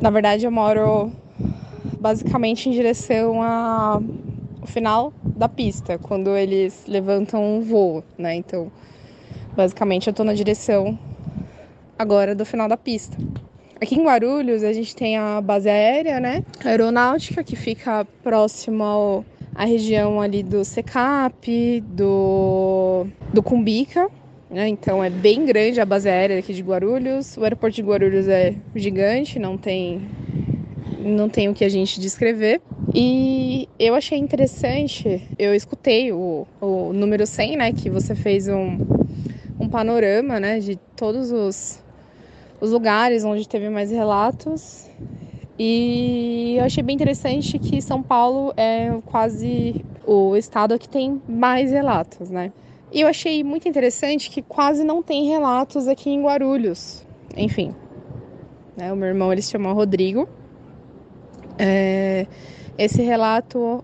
Na 0.00 0.08
verdade, 0.08 0.46
eu 0.46 0.50
moro 0.50 1.12
basicamente 2.00 2.70
em 2.70 2.72
direção 2.72 3.42
ao 3.42 4.02
final 4.64 5.12
da 5.24 5.48
pista, 5.48 5.98
quando 5.98 6.34
eles 6.36 6.84
levantam 6.88 7.44
um 7.44 7.60
voo, 7.60 8.02
né? 8.16 8.34
Então, 8.34 8.72
basicamente, 9.54 10.06
eu 10.06 10.14
tô 10.14 10.24
na 10.24 10.32
direção 10.32 10.98
agora 11.98 12.34
do 12.34 12.44
final 12.44 12.66
da 12.66 12.76
pista. 12.76 13.16
Aqui 13.82 13.96
em 13.96 14.04
Guarulhos 14.04 14.62
a 14.62 14.72
gente 14.72 14.94
tem 14.94 15.16
a 15.18 15.40
base 15.40 15.68
aérea, 15.68 16.20
né? 16.20 16.44
Aeronáutica, 16.64 17.42
que 17.42 17.56
fica 17.56 18.06
próximo 18.22 18.84
ao, 18.84 19.24
à 19.56 19.64
região 19.64 20.20
ali 20.20 20.40
do 20.40 20.64
Secap, 20.64 21.80
do, 21.80 23.08
do 23.34 23.42
Cumbica, 23.42 24.08
né? 24.48 24.68
Então 24.68 25.02
é 25.02 25.10
bem 25.10 25.44
grande 25.44 25.80
a 25.80 25.84
base 25.84 26.08
aérea 26.08 26.38
aqui 26.38 26.54
de 26.54 26.62
Guarulhos. 26.62 27.36
O 27.36 27.42
aeroporto 27.42 27.74
de 27.74 27.82
Guarulhos 27.82 28.28
é 28.28 28.54
gigante, 28.72 29.40
não 29.40 29.58
tem 29.58 30.08
não 31.00 31.28
tem 31.28 31.48
o 31.48 31.52
que 31.52 31.64
a 31.64 31.68
gente 31.68 31.98
descrever. 31.98 32.62
E 32.94 33.68
eu 33.80 33.96
achei 33.96 34.16
interessante, 34.16 35.28
eu 35.36 35.56
escutei 35.56 36.12
o, 36.12 36.46
o 36.60 36.92
número 36.92 37.26
100, 37.26 37.56
né, 37.56 37.72
que 37.72 37.90
você 37.90 38.14
fez 38.14 38.46
um, 38.46 38.78
um 39.58 39.68
panorama, 39.68 40.38
né, 40.38 40.60
de 40.60 40.76
todos 40.94 41.32
os 41.32 41.81
os 42.62 42.70
lugares 42.70 43.24
onde 43.24 43.46
teve 43.48 43.68
mais 43.68 43.90
relatos. 43.90 44.88
E 45.58 46.54
eu 46.56 46.64
achei 46.64 46.80
bem 46.80 46.94
interessante 46.94 47.58
que 47.58 47.82
São 47.82 48.00
Paulo 48.00 48.54
é 48.56 49.00
quase 49.04 49.84
o 50.06 50.36
estado 50.36 50.78
que 50.78 50.88
tem 50.88 51.20
mais 51.28 51.72
relatos, 51.72 52.30
né? 52.30 52.52
E 52.92 53.00
eu 53.00 53.08
achei 53.08 53.42
muito 53.42 53.68
interessante 53.68 54.30
que 54.30 54.42
quase 54.42 54.84
não 54.84 55.02
tem 55.02 55.28
relatos 55.28 55.88
aqui 55.88 56.08
em 56.10 56.22
Guarulhos. 56.22 57.04
Enfim, 57.36 57.74
né? 58.76 58.92
o 58.92 58.96
meu 58.96 59.08
irmão 59.08 59.32
ele 59.32 59.42
se 59.42 59.50
chama 59.50 59.72
Rodrigo. 59.72 60.28
É, 61.58 62.26
esse 62.78 63.02
relato, 63.02 63.82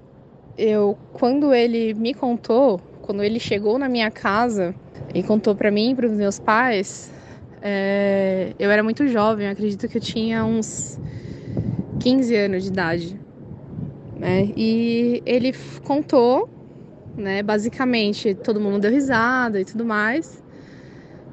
eu 0.57 0.97
quando 1.15 1.53
ele 1.53 1.95
me 1.95 2.15
contou, 2.15 2.81
quando 3.03 3.25
ele 3.25 3.41
chegou 3.41 3.77
na 3.77 3.89
minha 3.89 4.11
casa 4.11 4.73
e 5.13 5.21
contou 5.25 5.57
para 5.57 5.71
mim, 5.71 5.97
para 5.97 6.07
os 6.07 6.13
meus 6.13 6.39
pais, 6.39 7.18
é, 7.63 8.55
eu 8.59 8.71
era 8.71 8.83
muito 8.83 9.07
jovem, 9.09 9.49
acredito 9.49 9.89
que 9.89 9.99
eu 9.99 10.03
tinha 10.03 10.45
uns 10.45 10.99
15 12.01 12.37
anos 12.37 12.63
de 12.65 12.69
idade. 12.71 13.21
Né? 14.19 14.53
E 14.57 15.23
ele 15.25 15.53
contou 15.85 16.49
né? 17.19 17.43
Basicamente, 17.43 18.35
todo 18.35 18.61
mundo 18.61 18.79
deu 18.79 18.93
risada 18.93 19.61
e 19.61 19.65
tudo 19.65 19.85
mais. 19.85 20.43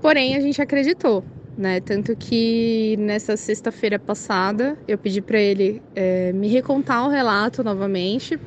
Porém, 0.02 0.36
a 0.36 0.42
gente 0.42 0.62
acreditou, 0.62 1.24
né? 1.58 1.80
Tanto 1.80 2.16
que 2.16 2.98
nessa 2.98 3.38
sexta-feira 3.38 4.00
passada 4.00 4.78
eu 4.88 4.98
pedi 4.98 5.22
para 5.22 5.40
ele 5.40 5.82
é, 5.96 6.34
me 6.34 6.48
recontar 6.48 7.06
o 7.06 7.10
relato 7.10 7.64
novamente, 7.64 8.38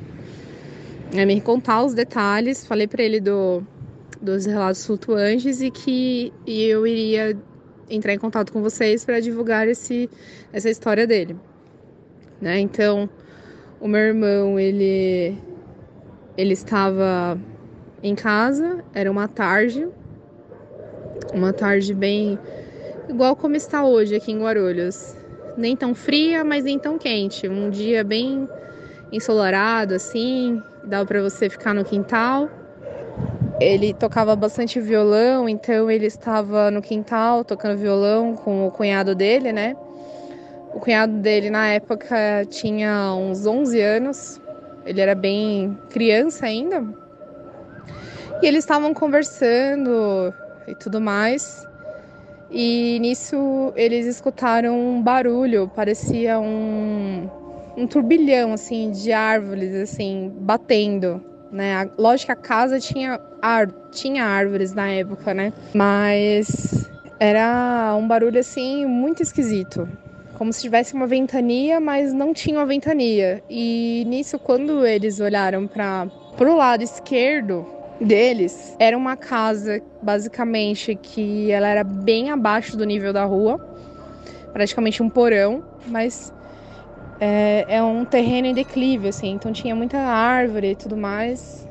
é, 1.13 1.25
me 1.25 1.35
recontar 1.35 1.83
os 1.83 1.93
detalhes. 1.93 2.65
Falei 2.65 2.87
para 2.87 3.01
ele 3.01 3.19
do, 3.19 3.63
dos 4.21 4.45
relatos 4.45 4.85
flutuantes 4.85 5.61
e 5.61 5.71
que 5.71 6.33
eu 6.45 6.85
iria 6.85 7.37
entrar 7.89 8.13
em 8.13 8.17
contato 8.17 8.51
com 8.53 8.61
vocês 8.61 9.03
para 9.03 9.19
divulgar 9.19 9.67
esse, 9.67 10.09
essa 10.53 10.69
história 10.69 11.07
dele, 11.07 11.35
né? 12.41 12.59
Então, 12.59 13.09
o 13.79 13.87
meu 13.87 14.01
irmão 14.01 14.59
ele 14.59 15.37
ele 16.37 16.53
estava 16.53 17.37
em 18.01 18.15
casa, 18.15 18.83
era 18.93 19.11
uma 19.11 19.27
tarde, 19.27 19.87
uma 21.33 21.51
tarde 21.51 21.93
bem 21.93 22.39
igual 23.09 23.35
como 23.35 23.55
está 23.55 23.83
hoje 23.83 24.15
aqui 24.15 24.31
em 24.31 24.39
Guarulhos. 24.39 25.15
Nem 25.57 25.75
tão 25.75 25.93
fria, 25.93 26.43
mas 26.45 26.63
nem 26.63 26.79
tão 26.79 26.97
quente. 26.97 27.49
Um 27.49 27.69
dia 27.69 28.03
bem 28.03 28.47
ensolarado 29.11 29.93
assim, 29.93 30.61
dava 30.83 31.05
para 31.05 31.21
você 31.21 31.49
ficar 31.49 31.73
no 31.73 31.83
quintal. 31.83 32.49
Ele 33.59 33.93
tocava 33.93 34.35
bastante 34.37 34.79
violão, 34.79 35.49
então 35.49 35.91
ele 35.91 36.05
estava 36.05 36.71
no 36.71 36.81
quintal 36.81 37.43
tocando 37.43 37.77
violão 37.77 38.33
com 38.33 38.65
o 38.65 38.71
cunhado 38.71 39.13
dele, 39.13 39.51
né? 39.51 39.75
O 40.73 40.79
cunhado 40.79 41.13
dele 41.13 41.49
na 41.49 41.67
época 41.67 42.45
tinha 42.49 43.13
uns 43.13 43.45
11 43.45 43.81
anos, 43.81 44.41
ele 44.85 45.01
era 45.01 45.13
bem 45.13 45.77
criança 45.89 46.45
ainda. 46.45 46.85
E 48.41 48.45
eles 48.45 48.63
estavam 48.63 48.93
conversando 48.93 50.33
e 50.65 50.73
tudo 50.75 51.01
mais. 51.01 51.67
E 52.49 52.97
nisso 52.99 53.73
eles 53.75 54.05
escutaram 54.05 54.79
um 54.79 55.01
barulho, 55.01 55.69
parecia 55.75 56.39
um, 56.39 57.29
um 57.75 57.85
turbilhão 57.85 58.53
assim 58.53 58.89
de 58.91 59.11
árvores 59.11 59.75
assim 59.75 60.31
batendo, 60.39 61.21
né? 61.51 61.89
Lógico 61.97 62.27
que 62.27 62.31
a 62.31 62.35
casa 62.35 62.79
tinha 62.79 63.19
ar, 63.41 63.67
tinha 63.91 64.25
árvores 64.25 64.73
na 64.73 64.89
época, 64.89 65.33
né? 65.33 65.53
Mas 65.73 66.89
era 67.19 67.95
um 67.97 68.07
barulho 68.07 68.39
assim 68.39 68.85
muito 68.85 69.21
esquisito, 69.21 69.87
como 70.37 70.53
se 70.53 70.61
tivesse 70.61 70.93
uma 70.93 71.07
ventania, 71.07 71.79
mas 71.79 72.13
não 72.13 72.33
tinha 72.33 72.57
uma 72.59 72.65
ventania. 72.65 73.43
E 73.49 74.05
nisso 74.07 74.39
quando 74.39 74.85
eles 74.85 75.19
olharam 75.19 75.67
para 75.67 76.07
pro 76.37 76.55
lado 76.55 76.81
esquerdo, 76.81 77.65
deles 77.99 78.75
era 78.79 78.97
uma 78.97 79.17
casa, 79.17 79.81
basicamente, 80.01 80.95
que 80.95 81.51
ela 81.51 81.67
era 81.67 81.83
bem 81.83 82.29
abaixo 82.29 82.77
do 82.77 82.85
nível 82.85 83.11
da 83.11 83.25
rua, 83.25 83.59
praticamente 84.53 85.03
um 85.03 85.09
porão, 85.09 85.63
mas 85.87 86.33
é, 87.19 87.65
é 87.67 87.83
um 87.83 88.05
terreno 88.05 88.47
em 88.47 88.53
declive, 88.53 89.09
assim, 89.09 89.31
então 89.31 89.51
tinha 89.51 89.75
muita 89.75 89.97
árvore 89.97 90.71
e 90.71 90.75
tudo 90.75 90.95
mais. 90.95 91.67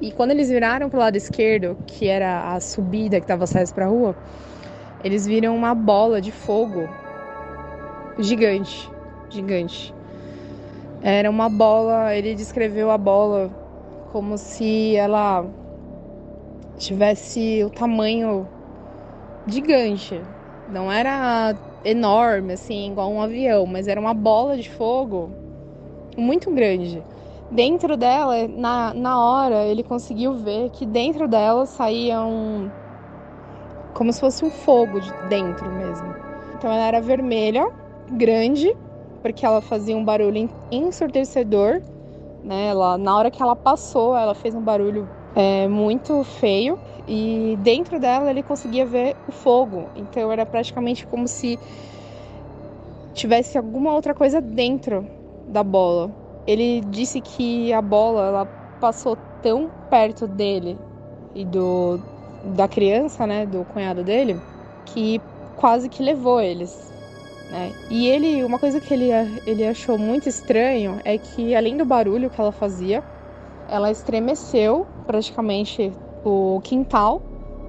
E 0.00 0.10
quando 0.12 0.30
eles 0.30 0.48
viraram 0.48 0.88
pro 0.88 0.98
lado 0.98 1.16
esquerdo, 1.16 1.76
que 1.86 2.06
era 2.06 2.52
a 2.54 2.60
subida 2.60 3.18
que 3.18 3.24
estava 3.24 3.44
acesso 3.44 3.74
para 3.74 3.86
a 3.86 3.88
rua, 3.88 4.16
eles 5.02 5.26
viram 5.26 5.54
uma 5.54 5.74
bola 5.74 6.20
de 6.20 6.32
fogo 6.32 6.88
gigante, 8.18 8.90
gigante. 9.30 9.94
Era 11.02 11.30
uma 11.30 11.48
bola, 11.48 12.14
ele 12.14 12.34
descreveu 12.34 12.90
a 12.90 12.98
bola 12.98 13.50
como 14.12 14.38
se 14.38 14.96
ela 14.96 15.44
tivesse 16.78 17.62
o 17.64 17.70
tamanho 17.70 18.48
gigante. 19.46 20.22
Não 20.68 20.90
era 20.90 21.54
enorme, 21.86 22.54
assim, 22.54 22.90
igual 22.90 23.10
um 23.10 23.20
avião, 23.22 23.66
mas 23.66 23.86
era 23.88 24.00
uma 24.00 24.12
bola 24.14 24.56
de 24.56 24.68
fogo 24.68 25.30
muito 26.16 26.50
grande. 26.50 27.04
Dentro 27.50 27.96
dela, 27.96 28.48
na, 28.48 28.92
na 28.92 29.20
hora, 29.22 29.64
ele 29.66 29.84
conseguiu 29.84 30.34
ver 30.34 30.70
que 30.70 30.84
dentro 30.84 31.28
dela 31.28 31.64
saía 31.66 32.20
um. 32.22 32.70
como 33.94 34.12
se 34.12 34.20
fosse 34.20 34.44
um 34.44 34.50
fogo 34.50 35.00
de 35.00 35.12
dentro 35.28 35.70
mesmo. 35.70 36.14
Então 36.54 36.70
ela 36.72 36.86
era 36.86 37.00
vermelha, 37.00 37.64
grande, 38.10 38.76
porque 39.22 39.46
ela 39.46 39.60
fazia 39.60 39.96
um 39.96 40.04
barulho 40.04 40.50
ensurdecedor. 40.70 41.82
Né? 42.42 42.68
Ela, 42.68 42.98
na 42.98 43.16
hora 43.16 43.30
que 43.30 43.42
ela 43.42 43.56
passou, 43.56 44.16
ela 44.16 44.34
fez 44.34 44.54
um 44.54 44.62
barulho 44.62 45.08
é, 45.36 45.68
muito 45.68 46.24
feio 46.24 46.78
e 47.06 47.56
dentro 47.60 48.00
dela 48.00 48.30
ele 48.30 48.42
conseguia 48.42 48.86
ver 48.86 49.14
o 49.28 49.32
fogo. 49.32 49.90
Então 49.94 50.32
era 50.32 50.46
praticamente 50.46 51.06
como 51.06 51.28
se 51.28 51.58
tivesse 53.12 53.58
alguma 53.58 53.94
outra 53.94 54.14
coisa 54.14 54.40
dentro 54.40 55.06
da 55.48 55.62
bola. 55.62 56.10
Ele 56.46 56.80
disse 56.80 57.20
que 57.20 57.70
a 57.72 57.82
bola 57.82 58.26
ela 58.26 58.46
passou 58.80 59.16
tão 59.42 59.70
perto 59.90 60.26
dele 60.26 60.78
e 61.34 61.44
do 61.44 62.00
da 62.54 62.68
criança, 62.68 63.26
né, 63.26 63.44
do 63.44 63.64
cunhado 63.64 64.04
dele, 64.04 64.40
que 64.84 65.20
quase 65.56 65.88
que 65.88 66.00
levou 66.00 66.40
eles. 66.40 66.92
Né? 67.50 67.72
E 67.90 68.06
ele, 68.06 68.44
uma 68.44 68.58
coisa 68.58 68.80
que 68.80 68.94
ele, 68.94 69.08
ele 69.44 69.66
achou 69.66 69.98
muito 69.98 70.28
estranho 70.28 71.00
é 71.04 71.18
que 71.18 71.56
além 71.56 71.76
do 71.76 71.84
barulho 71.84 72.30
que 72.30 72.40
ela 72.40 72.52
fazia, 72.52 73.02
ela 73.68 73.90
estremeceu 73.90 74.86
praticamente 75.06 75.92
o 76.24 76.60
quintal, 76.62 77.20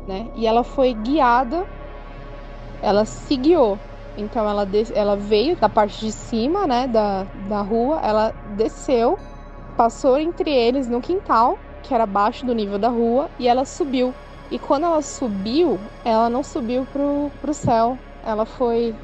né? 0.08 0.28
E 0.36 0.48
ela 0.48 0.64
foi 0.64 0.94
guiada, 0.94 1.66
ela 2.82 3.06
se 3.06 3.36
guiou. 3.36 3.80
Então 4.18 4.50
ela, 4.50 4.68
ela 4.96 5.16
veio 5.16 5.56
da 5.58 5.70
parte 5.70 6.00
de 6.06 6.12
cima, 6.12 6.66
né, 6.66 6.88
da, 6.88 7.28
da 7.48 7.62
rua, 7.62 8.00
ela 8.02 8.34
desceu, 8.56 9.18
passou 9.76 10.18
entre 10.18 10.50
eles 10.50 10.88
no 10.88 11.00
quintal, 11.00 11.60
que 11.84 11.94
era 11.94 12.04
abaixo 12.04 12.44
do 12.44 12.56
nível 12.56 12.80
da 12.80 12.90
rua, 12.90 13.30
e 13.38 13.48
ela 13.48 13.64
subiu. 13.64 14.16
E 14.50 14.58
quando 14.58 14.86
ela 14.86 15.02
subiu, 15.04 15.80
ela 16.04 16.30
não 16.30 16.42
subiu 16.42 16.86
pro, 16.86 17.30
pro 17.40 17.54
céu, 17.54 18.00
ela 18.26 18.46
foi 18.46 18.96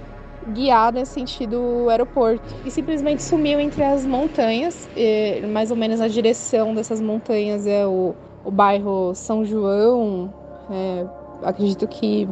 guiada 0.49 0.99
em 0.99 1.05
sentido 1.05 1.87
aeroporto 1.89 2.43
e 2.65 2.71
simplesmente 2.71 3.23
sumiu 3.23 3.59
entre 3.59 3.83
as 3.83 4.05
montanhas. 4.05 4.89
Mais 5.51 5.71
ou 5.71 5.77
menos 5.77 6.01
a 6.01 6.07
direção 6.07 6.73
dessas 6.73 6.99
montanhas 7.01 7.65
é 7.67 7.85
o, 7.85 8.13
o 8.43 8.51
bairro 8.51 9.13
São 9.15 9.45
João. 9.45 10.33
É, 10.69 11.05
acredito 11.43 11.87
que 11.87 12.27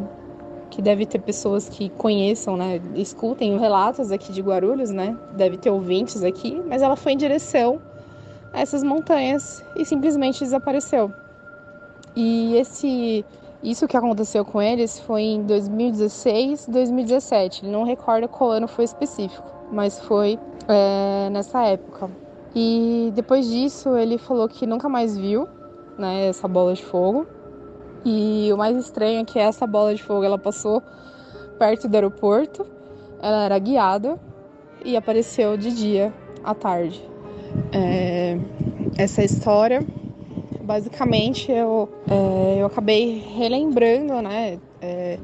que 0.71 0.81
deve 0.81 1.05
ter 1.05 1.19
pessoas 1.19 1.67
que 1.67 1.89
conheçam, 1.89 2.55
né, 2.55 2.81
escutem 2.95 3.59
relatos 3.59 4.09
aqui 4.09 4.31
de 4.31 4.41
Guarulhos, 4.41 4.89
né? 4.89 5.17
Deve 5.33 5.57
ter 5.57 5.69
ouvintes 5.69 6.23
aqui, 6.23 6.61
mas 6.65 6.81
ela 6.81 6.95
foi 6.95 7.11
em 7.11 7.17
direção 7.17 7.81
a 8.53 8.61
essas 8.61 8.81
montanhas 8.81 9.63
e 9.75 9.83
simplesmente 9.83 10.39
desapareceu. 10.39 11.11
E 12.15 12.55
esse 12.55 13.25
isso 13.63 13.87
que 13.87 13.95
aconteceu 13.95 14.43
com 14.43 14.61
eles 14.61 14.99
foi 14.99 15.21
em 15.21 15.43
2016, 15.43 16.67
2017. 16.67 17.65
Ele 17.65 17.71
não 17.71 17.83
recorda 17.83 18.27
qual 18.27 18.51
ano 18.51 18.67
foi 18.67 18.85
específico, 18.85 19.47
mas 19.71 19.99
foi 19.99 20.39
é, 20.67 21.29
nessa 21.29 21.63
época. 21.63 22.09
E 22.55 23.11
depois 23.13 23.47
disso, 23.47 23.95
ele 23.95 24.17
falou 24.17 24.47
que 24.49 24.65
nunca 24.65 24.89
mais 24.89 25.17
viu 25.17 25.47
né, 25.97 26.27
essa 26.27 26.47
bola 26.47 26.73
de 26.73 26.83
fogo. 26.83 27.27
E 28.03 28.49
o 28.51 28.57
mais 28.57 28.75
estranho 28.77 29.21
é 29.21 29.25
que 29.25 29.37
essa 29.37 29.67
bola 29.67 29.93
de 29.93 30.01
fogo 30.01 30.23
ela 30.23 30.39
passou 30.39 30.81
perto 31.59 31.87
do 31.87 31.93
aeroporto, 31.93 32.65
ela 33.21 33.45
era 33.45 33.59
guiada 33.59 34.17
e 34.83 34.97
apareceu 34.97 35.55
de 35.55 35.71
dia 35.71 36.11
à 36.43 36.55
tarde. 36.55 37.07
É, 37.71 38.39
essa 38.97 39.23
história 39.23 39.85
basicamente 40.63 41.51
eu, 41.51 41.89
é, 42.09 42.61
eu 42.61 42.65
acabei 42.65 43.23
relembrando, 43.35 44.21
né, 44.21 44.57
é, 44.81 45.17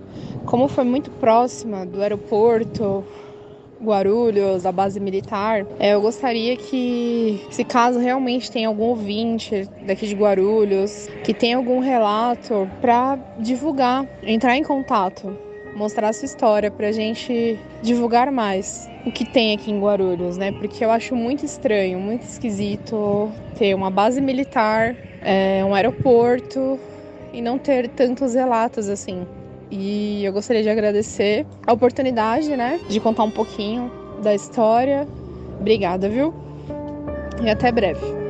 como 0.46 0.68
foi 0.68 0.84
muito 0.84 1.10
próxima 1.12 1.86
do 1.86 2.02
aeroporto, 2.02 3.04
Guarulhos, 3.82 4.66
a 4.66 4.72
base 4.72 5.00
militar. 5.00 5.66
É, 5.80 5.94
eu 5.94 6.02
gostaria 6.02 6.56
que, 6.58 7.40
se 7.52 7.64
caso 7.64 8.00
realmente 8.00 8.52
tem 8.52 8.66
algum 8.66 8.86
ouvinte 8.86 9.70
daqui 9.86 10.08
de 10.08 10.16
Guarulhos, 10.16 11.08
que 11.24 11.34
tem 11.34 11.54
algum 11.54 11.80
relato, 11.80 12.70
para 12.82 13.18
divulgar, 13.40 14.06
entrar 14.24 14.58
em 14.58 14.64
contato, 14.64 15.38
mostrar 15.78 16.12
sua 16.12 16.26
história, 16.26 16.72
para 16.72 16.88
a 16.88 16.92
gente 16.92 17.58
divulgar 17.82 18.32
mais 18.32 18.90
o 19.06 19.12
que 19.12 19.24
tem 19.24 19.54
aqui 19.54 19.72
em 19.72 19.80
Guarulhos, 19.80 20.36
né? 20.36 20.52
Porque 20.52 20.84
eu 20.84 20.92
acho 20.92 21.16
muito 21.16 21.46
estranho, 21.46 22.00
muito 22.00 22.24
esquisito 22.24 23.32
ter 23.56 23.76
uma 23.76 23.92
base 23.92 24.20
militar 24.20 24.96
é, 25.22 25.64
um 25.64 25.74
aeroporto 25.74 26.80
e 27.34 27.42
não 27.42 27.58
ter 27.58 27.90
tantos 27.90 28.34
relatos 28.34 28.90
assim. 28.90 29.26
E 29.70 30.24
eu 30.24 30.32
gostaria 30.32 30.64
de 30.64 30.70
agradecer 30.70 31.46
a 31.66 31.74
oportunidade, 31.74 32.56
né, 32.56 32.80
de 32.88 33.00
contar 33.00 33.24
um 33.24 33.32
pouquinho 33.32 33.92
da 34.24 34.34
história. 34.34 35.08
Obrigada, 35.60 36.08
viu? 36.08 36.34
E 37.44 37.50
até 37.50 37.72
breve. 37.72 38.27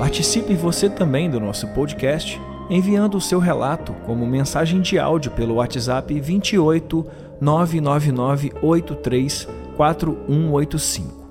Participe 0.00 0.54
você 0.54 0.88
também 0.88 1.28
do 1.28 1.38
nosso 1.38 1.68
podcast 1.68 2.40
enviando 2.70 3.18
o 3.18 3.20
seu 3.20 3.38
relato 3.38 3.92
como 4.06 4.26
mensagem 4.26 4.80
de 4.80 4.98
áudio 4.98 5.30
pelo 5.32 5.56
WhatsApp 5.56 6.18
28 6.18 7.06
999 7.38 8.50
83 8.62 9.46
4185. 9.76 11.28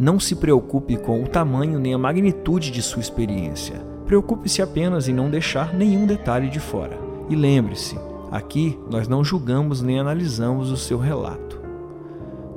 Não 0.00 0.18
se 0.18 0.34
preocupe 0.34 0.96
com 0.96 1.22
o 1.22 1.28
tamanho 1.28 1.78
nem 1.78 1.94
a 1.94 1.98
magnitude 1.98 2.72
de 2.72 2.82
sua 2.82 3.00
experiência. 3.00 3.76
Preocupe-se 4.04 4.60
apenas 4.60 5.06
em 5.06 5.14
não 5.14 5.30
deixar 5.30 5.72
nenhum 5.72 6.04
detalhe 6.04 6.50
de 6.50 6.58
fora. 6.58 6.98
E 7.30 7.36
lembre-se, 7.36 7.96
aqui 8.32 8.76
nós 8.90 9.06
não 9.06 9.22
julgamos 9.22 9.80
nem 9.80 10.00
analisamos 10.00 10.72
o 10.72 10.76
seu 10.76 10.98
relato. 10.98 11.62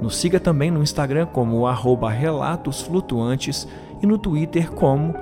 Nos 0.02 0.16
siga 0.16 0.40
também 0.40 0.72
no 0.72 0.82
Instagram 0.82 1.28
como 1.28 1.68
arroba 1.68 2.10
Relatos 2.10 2.82
Flutuantes 2.82 3.68
e 4.02 4.08
no 4.08 4.18
Twitter 4.18 4.72
como 4.72 5.14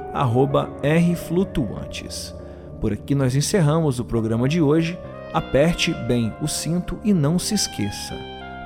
Rflutuantes. 0.83 2.36
Por 2.81 2.91
aqui 2.91 3.15
nós 3.15 3.36
encerramos 3.36 3.99
o 3.99 4.05
programa 4.05 4.47
de 4.47 4.62
hoje. 4.62 4.99
Aperte 5.33 5.93
bem 6.07 6.33
o 6.41 6.47
cinto 6.47 6.99
e 7.03 7.13
não 7.13 7.39
se 7.39 7.55
esqueça: 7.55 8.13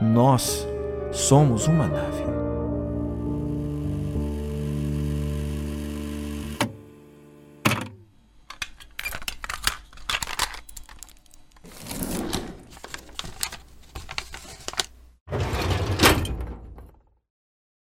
nós 0.02 0.68
somos 1.12 1.68
uma 1.68 1.88
nave. 1.88 2.47